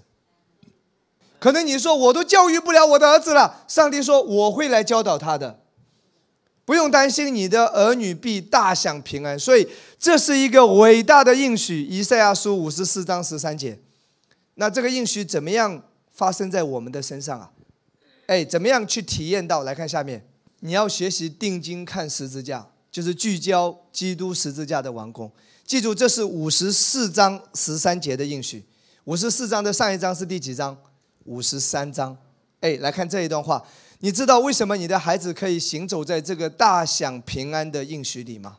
[1.41, 5.59] 可能你说我都教育不了我的儿子了，上帝说我会来教导他的，
[6.65, 9.37] 不用担心，你的儿女必大享平安。
[9.37, 9.67] 所以
[10.03, 13.79] 这是一个伟大的应许，以赛亚书五十四章十三节。
[14.57, 15.81] 那这个应许怎么样
[16.11, 17.53] 发生在我们的身上啊？
[18.27, 19.63] 哎，怎么样去体验到？
[19.63, 20.27] 来看下面，
[20.59, 25.31] 你要学习定睛看十字架，就是聚焦基督十字架的完工。
[25.65, 28.65] 记住，这是五十四章十三节的应许。
[29.05, 30.77] 五十四章的上一章是第几章？
[31.27, 32.17] 五十三章。
[32.59, 33.65] 哎，来看这一段话，
[34.01, 38.57] 你知道为什么你的孩子可以行走在这个大享平安的应许里吗？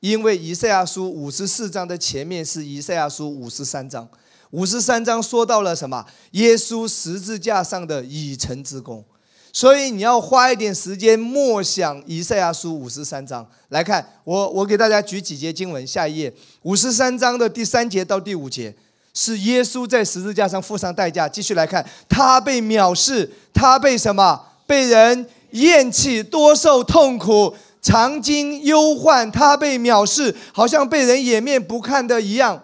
[0.00, 4.08] 因为以赛亚书五十四章的前面是以赛亚书五十三章。
[4.50, 6.06] 五十三章说到了什么？
[6.32, 9.04] 耶稣十字架上的已成之功。
[9.52, 18.74] 所以你要花一点时间默想以赛亚书五十三章来看，我我给大家举几节经文，下一页五十三章的第三节到第五节
[19.14, 21.28] 是耶稣在十字架上付上代价。
[21.28, 24.40] 继续来看，他被藐视，他被什么？
[24.66, 29.30] 被人厌弃，多受痛苦，常经忧患。
[29.30, 32.62] 他被藐视，好像被人掩面不看的一样。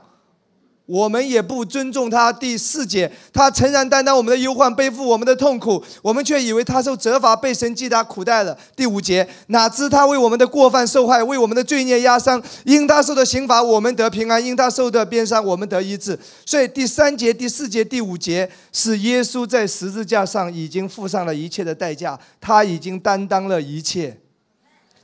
[0.87, 2.31] 我们也不尊重他。
[2.31, 8.55] 第四节，他诚然担当我们的忧患，背负我们的痛苦，我们却以为他受责罚，被神击打苦待了。
[8.77, 16.19] 第五节，哪知他为我们的过犯受害，为我们的罪孽压伤，因他受的刑罚，我们得平安；因他受的鞭伤，我们得医治。
[16.45, 24.19] 所以第三节、第四节、第五节是耶稣在十字架上已经付上了一切的代价，他已经担当了一切。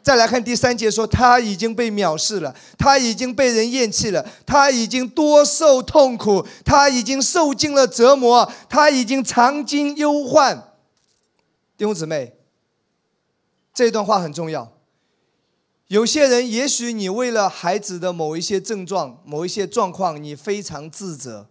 [0.03, 10.57] 再来看第三节，说他已经被藐视了，他已经被人厌弃了，他已经多受痛苦，他已经受尽了折磨，他已经尝尽忧患。
[11.77, 12.35] 弟兄姊妹，
[13.75, 14.73] 这段话很重要。
[15.89, 21.49] 有些人，也许你为了孩子的某一些症状、某一些状况，你非常自责。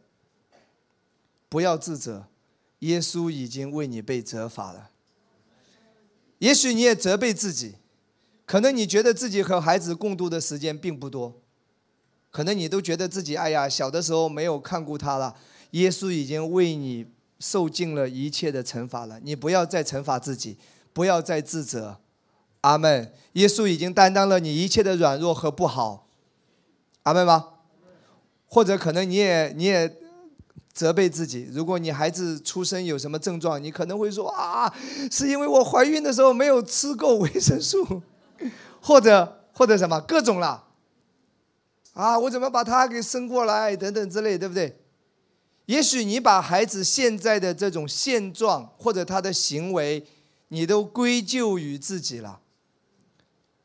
[1.49, 2.27] 不要自责，
[2.80, 4.91] 耶稣已经为你被责罚了。
[6.38, 7.76] 也许你也责备自己。
[8.49, 11.39] 可能你觉得自己和孩子共度的时间并不多，
[12.31, 15.35] 可能你都觉得自己哎呀，小的时候没有看顾他了。
[15.73, 17.05] 耶稣已经为你
[17.39, 20.57] 受尽了一切的惩罚了，你不要再惩罚自己，
[20.91, 21.99] 不要再自责。
[22.61, 23.13] 阿门。
[23.34, 26.07] 耶稣已经担当了你一切的软弱和不好。
[27.03, 27.49] 阿门吗？
[28.47, 29.95] 或者可能你也你也
[30.73, 34.73] 责备自己，如果你孩子出生有什么症状，你可能会说啊，
[35.11, 38.01] 是因为我怀孕的时候没有吃够维生素。
[38.82, 40.64] 或者或者什么各种了，
[41.94, 44.80] 啊，我怎么把他给生过来等等之类，对不对？
[45.66, 50.06] 也许你把孩子现在的这种现状或者他的行为，
[50.48, 52.40] 你都归咎于自己了。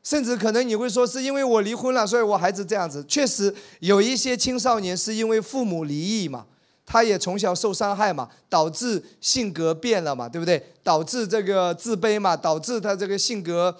[0.03, 3.03] 甚至可能你会说，是因为我离婚了，所以我孩子这样子。
[3.05, 6.45] 确实有一些青少年是因为父母离异嘛，
[6.85, 10.73] 他也从小受伤害嘛，导致性格变了嘛，对不对？
[10.83, 13.75] 导致这个自卑嘛，导致他这个性格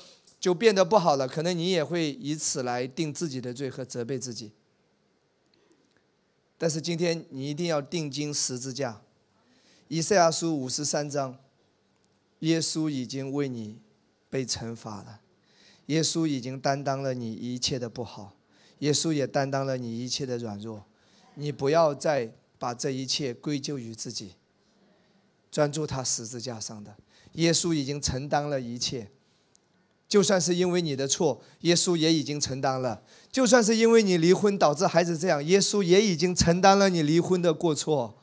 [0.46, 1.28] 就变得不好了。
[1.28, 4.52] 可能你也会以此来定自己的罪和责备自己。
[6.56, 9.02] 但是今天你一定要定睛十字架，
[9.88, 11.40] 以赛亚书五十三章，
[12.42, 13.80] 耶稣已经为你
[14.30, 15.22] 被惩罚了。
[15.88, 18.36] 耶稣已经担当了你一切的不好，
[18.78, 20.86] 耶稣也担当了你一切的软弱，
[21.34, 24.34] 你不要再把这一切归咎于自己，
[25.50, 26.96] 专注他十字架上的
[27.34, 29.10] 耶稣已经承担了一切，
[30.08, 33.00] 就算是因为你的错，耶稣也已经承担了；
[33.32, 38.16] 就算是因为你离婚导致孩子这样，耶稣也已经承担了你离婚的过错。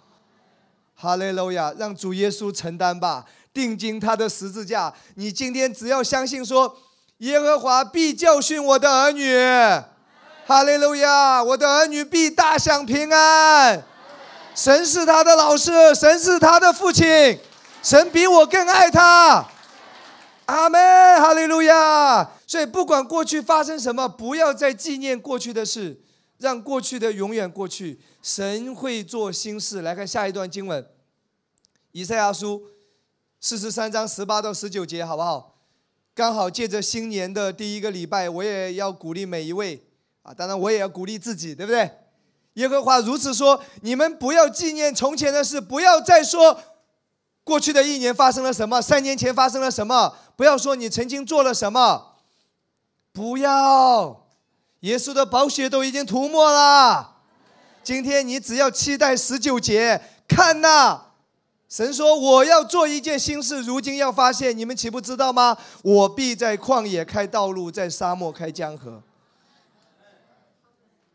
[0.94, 4.94] 哈利路亚，让主耶稣承担吧，定睛他的十字架。
[5.16, 6.76] 你今天只要相信说。
[7.18, 9.32] 耶和华必教训我的儿女，
[10.44, 11.40] 哈利路亚！
[11.40, 13.80] 我的儿女必大享平安。
[14.56, 17.38] 神是他的老师，神是他的父亲，
[17.80, 19.46] 神比我更爱他。
[20.46, 20.80] 阿门，
[21.20, 22.30] 哈利路亚！
[22.46, 26.00] 所以不管过去发生什么，不要再纪念过去的事，
[26.38, 28.00] 让过去的永远过去。
[28.22, 29.82] 神会做新事。
[29.82, 30.86] 来看下一段经文，
[31.92, 32.62] 以赛亚书
[33.40, 35.56] 四十三章十八到十九节，好不好？
[36.14, 39.86] 刚好借着新年的第一个礼拜，我也要鼓励每一位
[40.22, 41.90] 啊，当然我也要鼓励自己，对不对？
[42.54, 46.60] 耶和华如此说：你们不要纪念从前的事，不要再说
[47.44, 52.14] 过去的一年发生了什么，三年前发生了什么，不要说你曾经做了什么，
[53.12, 54.26] 不要，
[54.80, 57.16] 耶稣的宝血都已经涂抹了。
[57.82, 61.06] 今天你只要期待十九节，看那。
[61.68, 65.56] 神说：“我要做一件新事，如今要发现，你们岂不知道吗？
[65.82, 69.02] 我必在旷野开道路，在沙漠开江河。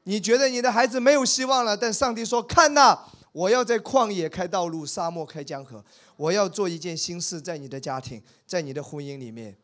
[0.06, 1.78] 你觉得你的孩子没有希望了？
[1.78, 2.98] 但上帝说：看呐，
[3.38, 5.84] 我要在旷野开道路，沙漠开江河。
[6.16, 9.56] 我要做一件新事，在你的家庭，在你的婚姻里面，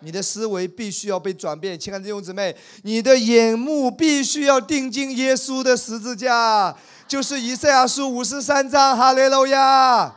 [0.00, 1.78] 你的思维必须要被转变。
[1.78, 6.76] 亲爱的弟兄姊妹，你的眼目必须要定睛耶稣的十字架，
[7.08, 8.94] 就是以赛亚书五十三章。
[8.94, 10.14] 哈利路亚。”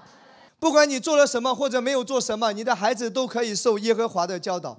[0.59, 4.77] 不管你做了什么或者没有做什么，你的孩子都可以受耶和华的教导，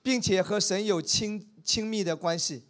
[0.00, 2.62] 并且和神有亲亲密的关系。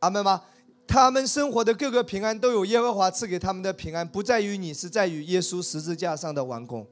[0.00, 0.42] 阿门吗？
[0.86, 6.86] 他们生活的各个平安都有耶和华赐给他们的平安，不在于你，是在于耶稣十字架上的完工。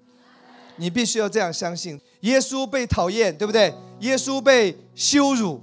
[0.77, 3.75] 你必须要这样相信：耶稣被讨厌，对不对？
[4.01, 5.63] 耶稣被羞辱，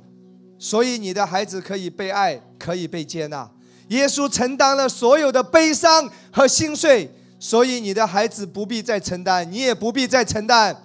[0.58, 3.50] 所以你的孩子可以被爱，可以被接纳。
[3.90, 7.12] 耶稣承担了所有的悲伤和心碎。
[7.42, 10.76] 所以你的孩子不必再承担，你也不必再承担。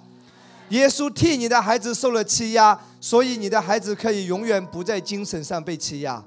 [0.69, 6.25] 耶稣替你的孩子受了欺压，所以你的孩子可以永远不在精神上被欺压。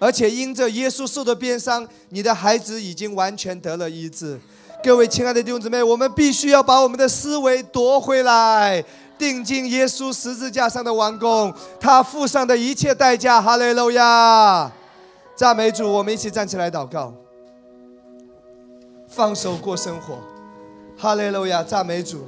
[0.00, 4.40] 而且因着耶稣受的鞭伤，你的孩子已经完全得了医治。
[4.82, 8.82] 各位亲爱的弟兄姊妹，我们必须要把我们的思维夺回来，
[9.18, 13.42] 定睛耶稣十字架上的王宫，他付上的一切代价。
[13.42, 14.72] 哈利路亚，
[15.36, 15.86] 赞美主！
[15.86, 17.12] 我们一起站起来祷告。
[19.06, 20.18] 放手过生活，
[20.96, 22.26] 哈利路亚，赞美主，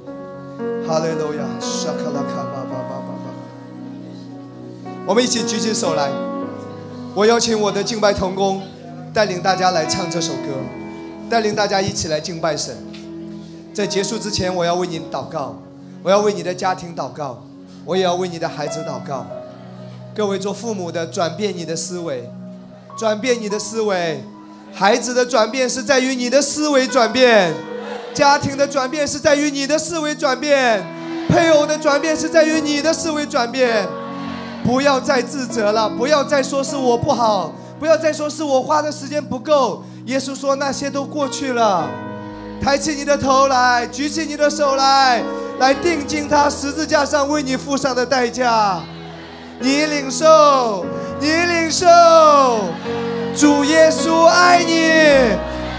[0.87, 3.33] 哈利路亚，沙卡拉卡巴巴巴巴巴。
[5.07, 6.11] 我们一起举起手来，
[7.15, 8.63] 我邀请我的敬拜同工
[9.13, 10.49] 带领大家来唱这首歌，
[11.29, 12.75] 带领大家一起来敬拜神。
[13.71, 15.61] 在结束之前，我要为你祷告，
[16.01, 17.45] 我要为你的家庭祷告，
[17.85, 19.27] 我也要为你的孩子祷告。
[20.15, 22.27] 各位做父母的，转变你的思维，
[22.97, 24.23] 转变你的思维。
[24.73, 27.53] 孩子的转变是在于你的思维转变，
[28.15, 30.83] 家庭的转变是在于你的思维转变，
[31.29, 33.87] 配偶的转变是在于你的思维转变。
[34.63, 39.83] 不要再自责了，不要再说是我不好，不要再说是我花的时间不够。
[40.05, 41.89] 耶稣说那些都过去了。
[42.61, 45.21] 抬起你的头来，举起你的手来，
[45.59, 48.81] 来定睛他十字架上为你付上的代价。
[49.59, 50.85] 你领受，
[51.19, 51.85] 你领受。
[53.35, 54.89] 主耶稣爱你，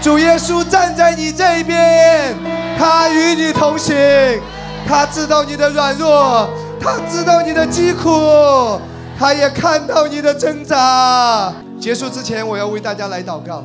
[0.01, 2.35] 主耶稣站在你这一边，
[2.77, 3.95] 他与你同行，
[4.87, 6.47] 他知道你的软弱，
[6.79, 8.79] 他知道你的疾苦，
[9.17, 11.53] 他也看到你的挣扎。
[11.79, 13.63] 结束之前，我要为大家来祷告。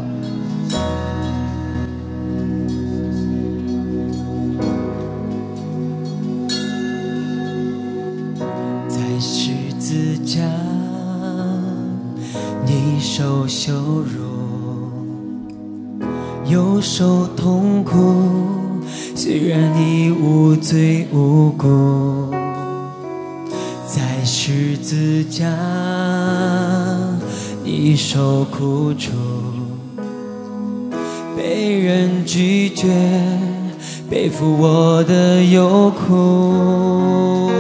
[8.89, 10.41] 在十字架。
[12.67, 14.21] 你受羞辱，
[16.45, 17.97] 又受痛苦，
[19.17, 22.33] 虽然你无罪无辜，
[23.93, 25.45] 在十字架，
[27.65, 29.11] 你受苦楚，
[31.37, 32.87] 被人拒绝，
[34.09, 37.51] 背负我的忧苦。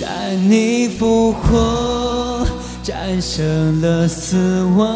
[0.00, 2.46] 但你复活，
[2.80, 4.86] 战胜了死亡，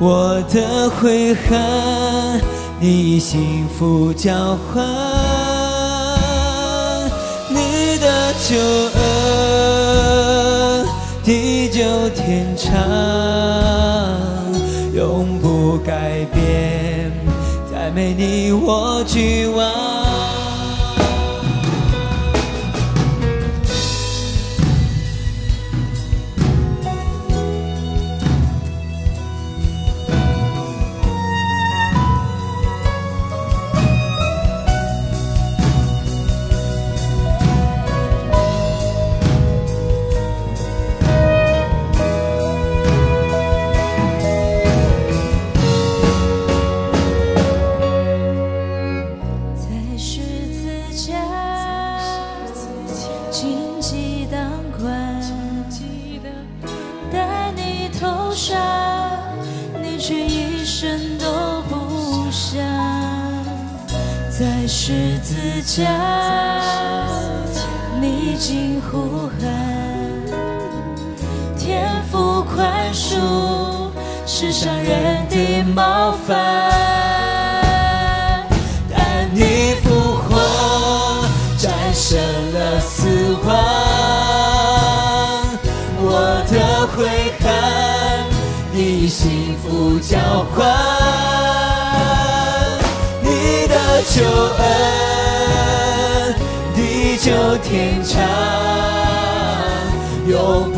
[0.00, 2.40] 我的悔恨，
[2.80, 4.84] 你幸福交换，
[8.52, 9.00] 救恩，
[11.24, 11.80] 地久
[12.10, 12.70] 天长，
[14.94, 17.10] 永不改变，
[17.72, 19.91] 再没你我俱忘。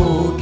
[0.04, 0.33] 永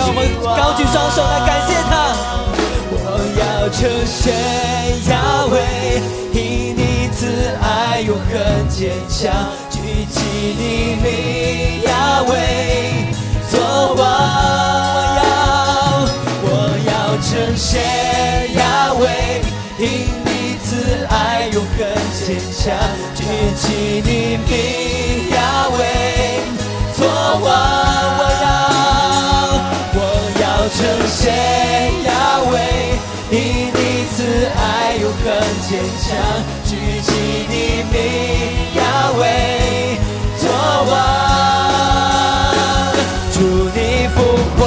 [0.00, 2.16] 让我们高举双手来感谢他。
[2.90, 2.96] 我
[3.36, 4.32] 要称谢
[5.10, 5.54] 亚威，
[6.32, 6.40] 因
[6.74, 6.80] 你
[7.12, 7.28] 慈
[7.60, 9.30] 爱永恒坚强，
[9.68, 9.78] 举
[10.10, 10.16] 起
[10.56, 12.32] 你名亚威
[13.50, 13.60] 作
[13.92, 14.00] 王。
[14.96, 15.22] 我要
[16.44, 16.48] 我
[16.88, 16.90] 要
[17.20, 17.68] 称谢
[18.56, 19.04] 亚威，
[19.76, 19.84] 因
[20.24, 21.76] 你慈爱永恒
[22.24, 22.72] 坚强，
[23.14, 23.22] 举
[23.54, 24.08] 起你
[24.48, 25.78] 名亚威
[33.30, 33.38] 威，因
[33.72, 33.78] 你
[34.10, 34.16] 慈
[34.56, 35.24] 爱永恒
[35.68, 35.70] 坚
[36.02, 36.08] 强，
[36.64, 36.70] 举
[37.02, 37.08] 起
[37.48, 37.54] 你
[37.90, 37.94] 名
[38.76, 38.78] 亚
[39.18, 39.22] 威
[40.38, 40.42] 作
[40.90, 40.92] 王。
[43.32, 43.38] 祝
[43.74, 43.78] 你
[44.14, 44.16] 复
[44.56, 44.60] 活，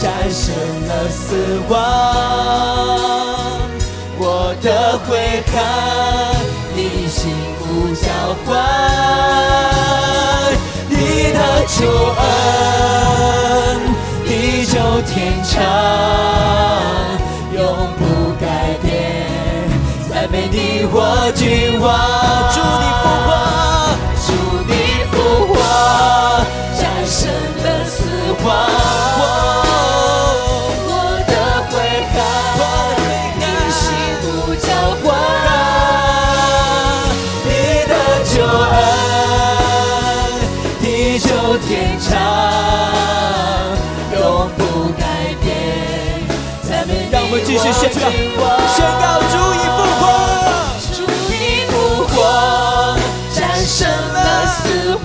[0.00, 0.44] 战胜
[0.86, 1.24] 了死
[1.68, 1.74] 亡，
[4.18, 4.22] 我
[4.62, 4.66] 的
[5.06, 5.08] 悔
[5.52, 5.54] 恨，
[6.74, 6.78] 你
[7.08, 7.64] 幸福
[7.94, 8.06] 交
[8.44, 8.54] 换，
[10.90, 10.94] 你
[11.32, 11.78] 的救
[12.18, 12.24] 恩，
[14.26, 14.30] 地
[14.66, 14.74] 久
[15.06, 15.14] 天
[15.44, 15.54] 长，
[17.58, 17.64] 永
[17.96, 18.44] 不改
[18.82, 18.86] 变，
[20.10, 21.40] 再没你我俱
[21.78, 21.86] 忘。
[22.52, 23.28] 祝你复活，
[24.26, 24.28] 祝
[24.68, 24.72] 你
[25.10, 25.14] 复
[25.54, 25.56] 活，
[26.78, 27.16] 战胜
[27.64, 27.96] 了死
[28.44, 29.65] 亡。
[47.58, 48.00] 继续宣告，
[48.68, 50.02] 宣告主已复活。
[50.92, 50.96] 祝
[51.26, 51.32] 你
[51.70, 51.72] 复
[52.08, 52.14] 活，
[53.34, 54.54] 战胜了死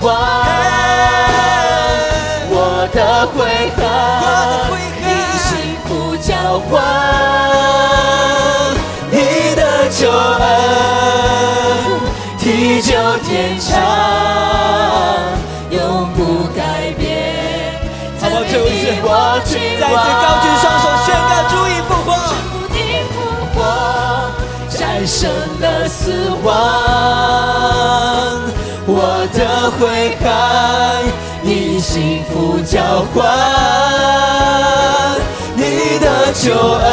[0.02, 0.04] 亡。
[2.50, 2.54] 我
[2.92, 2.96] 的
[3.28, 3.38] 悔
[3.74, 3.80] 恨，
[5.00, 5.08] 你
[5.38, 5.48] 幸
[5.86, 6.28] 福交
[6.68, 6.70] 换，
[9.10, 9.16] 你
[9.56, 10.44] 的救恩，
[12.38, 12.44] 地
[12.82, 12.92] 久
[13.24, 13.70] 天长，
[15.70, 15.80] 永
[16.14, 16.20] 不
[16.54, 16.60] 改
[16.98, 17.00] 变。
[18.20, 18.52] 再一次
[19.02, 19.56] 高举
[20.60, 21.70] 双手宣告主已
[25.02, 25.28] 战胜
[25.60, 26.52] 了死亡，
[28.86, 30.30] 我的悔恨，
[31.42, 33.26] 你幸福交换，
[35.56, 36.86] 你的救恩，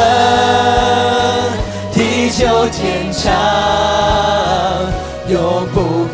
[1.92, 3.32] 地久天长，
[5.28, 6.08] 永不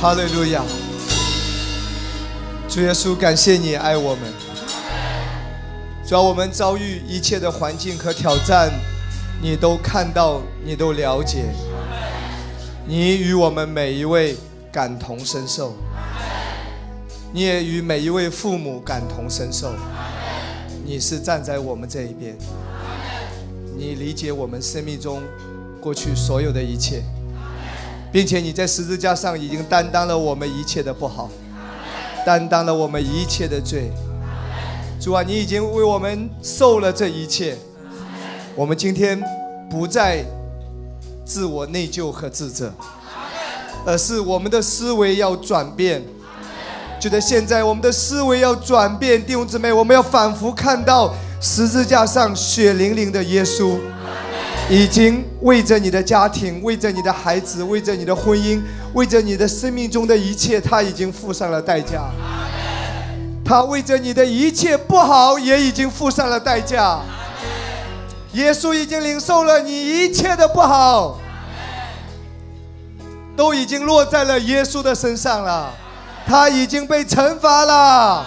[0.00, 0.64] 哈利路亚！
[2.70, 4.32] 主耶稣，感谢你爱我们。
[6.06, 8.72] 主要我们遭遇一切的环境和挑战，
[9.42, 11.44] 你都看到，你都了解。
[12.86, 14.38] 你与我们每一位
[14.72, 15.76] 感同身受，
[17.30, 19.70] 你也与每一位父母感同身受。
[20.82, 22.38] 你是站在我们这一边，
[23.76, 25.20] 你理解我们生命中
[25.78, 27.02] 过去所有的一切，
[28.12, 31.30] 并且你在十字架上已经担当了我们一切的不好，
[32.26, 33.90] 担当了我们一切的罪。
[35.00, 37.56] 主啊，你已经为我们受了这一切，
[38.54, 39.22] 我们今天
[39.70, 40.24] 不再
[41.24, 42.72] 自我内疚和自责，
[43.86, 46.02] 而是我们的思维要转变。
[47.00, 53.78] 就在现在，我们的思维要转变，弟兄姊妹，我们要反复看到十字架上血淋淋的耶稣，
[54.70, 58.62] 已经为着你的家庭，为着你的孩子，为着你的婚姻，
[58.94, 62.08] 为着你的生命中的一切，他已经付上了代价。
[63.44, 67.00] 他为着你的一切不好，也已经付上了代价。
[68.34, 69.72] 耶稣已经领受了你
[70.04, 71.18] 一切的不好，
[73.36, 75.74] 都已经落在了耶稣的身上了，
[76.24, 78.24] 他已经被惩罚了。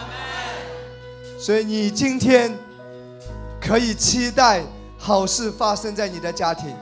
[1.39, 2.53] 所以你今天
[3.61, 4.61] 可以期待
[5.05, 6.73] 好事发生在你的家庭，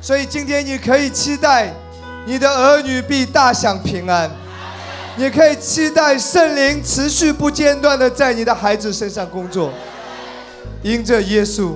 [0.00, 1.72] 所以今天你可以期待
[2.26, 4.28] 你的儿女必大享平安。
[5.16, 9.72] 你可以期待圣灵持续不间断的在你的孩子身上工作，
[10.82, 11.74] 因着耶稣，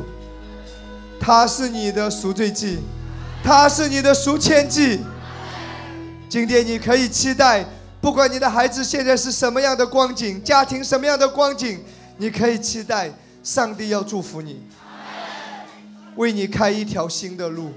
[1.21, 2.81] 他是你的赎罪祭，
[3.45, 4.99] 他是你的赎愆祭。
[6.29, 7.65] 今天你可以期待，
[8.01, 11.81] 不管你的孩子现在是什么样的光景，家庭什么样的光景，
[12.17, 13.09] 你可以期待
[13.45, 14.61] 上帝要祝福你，
[16.19, 17.73] 为你开一条新的路。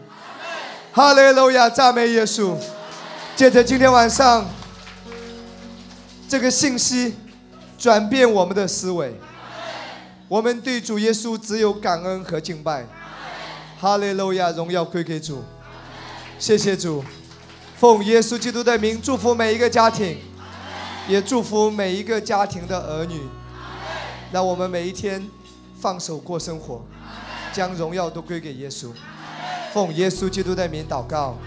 [0.92, 2.56] 哈利路亚，赞美耶稣。
[3.36, 4.46] 借着今天晚上。
[6.28, 7.14] 这个信息
[7.78, 9.14] 转变我们的思维，
[10.30, 12.88] 我们对主耶稣只有感恩和敬拜。
[13.80, 15.44] 哈利路亚，荣耀归给主。
[16.40, 17.04] 谢谢主，
[17.78, 20.18] 奉耶稣基督的名祝福每一个家庭，
[21.08, 23.22] 也祝福每一个家庭的儿女。
[24.32, 25.30] 让我们每一天
[25.80, 26.82] 放手过生活，
[27.52, 28.92] 将荣耀都归给耶稣。
[29.74, 31.38] 奉耶稣基督的名祷告。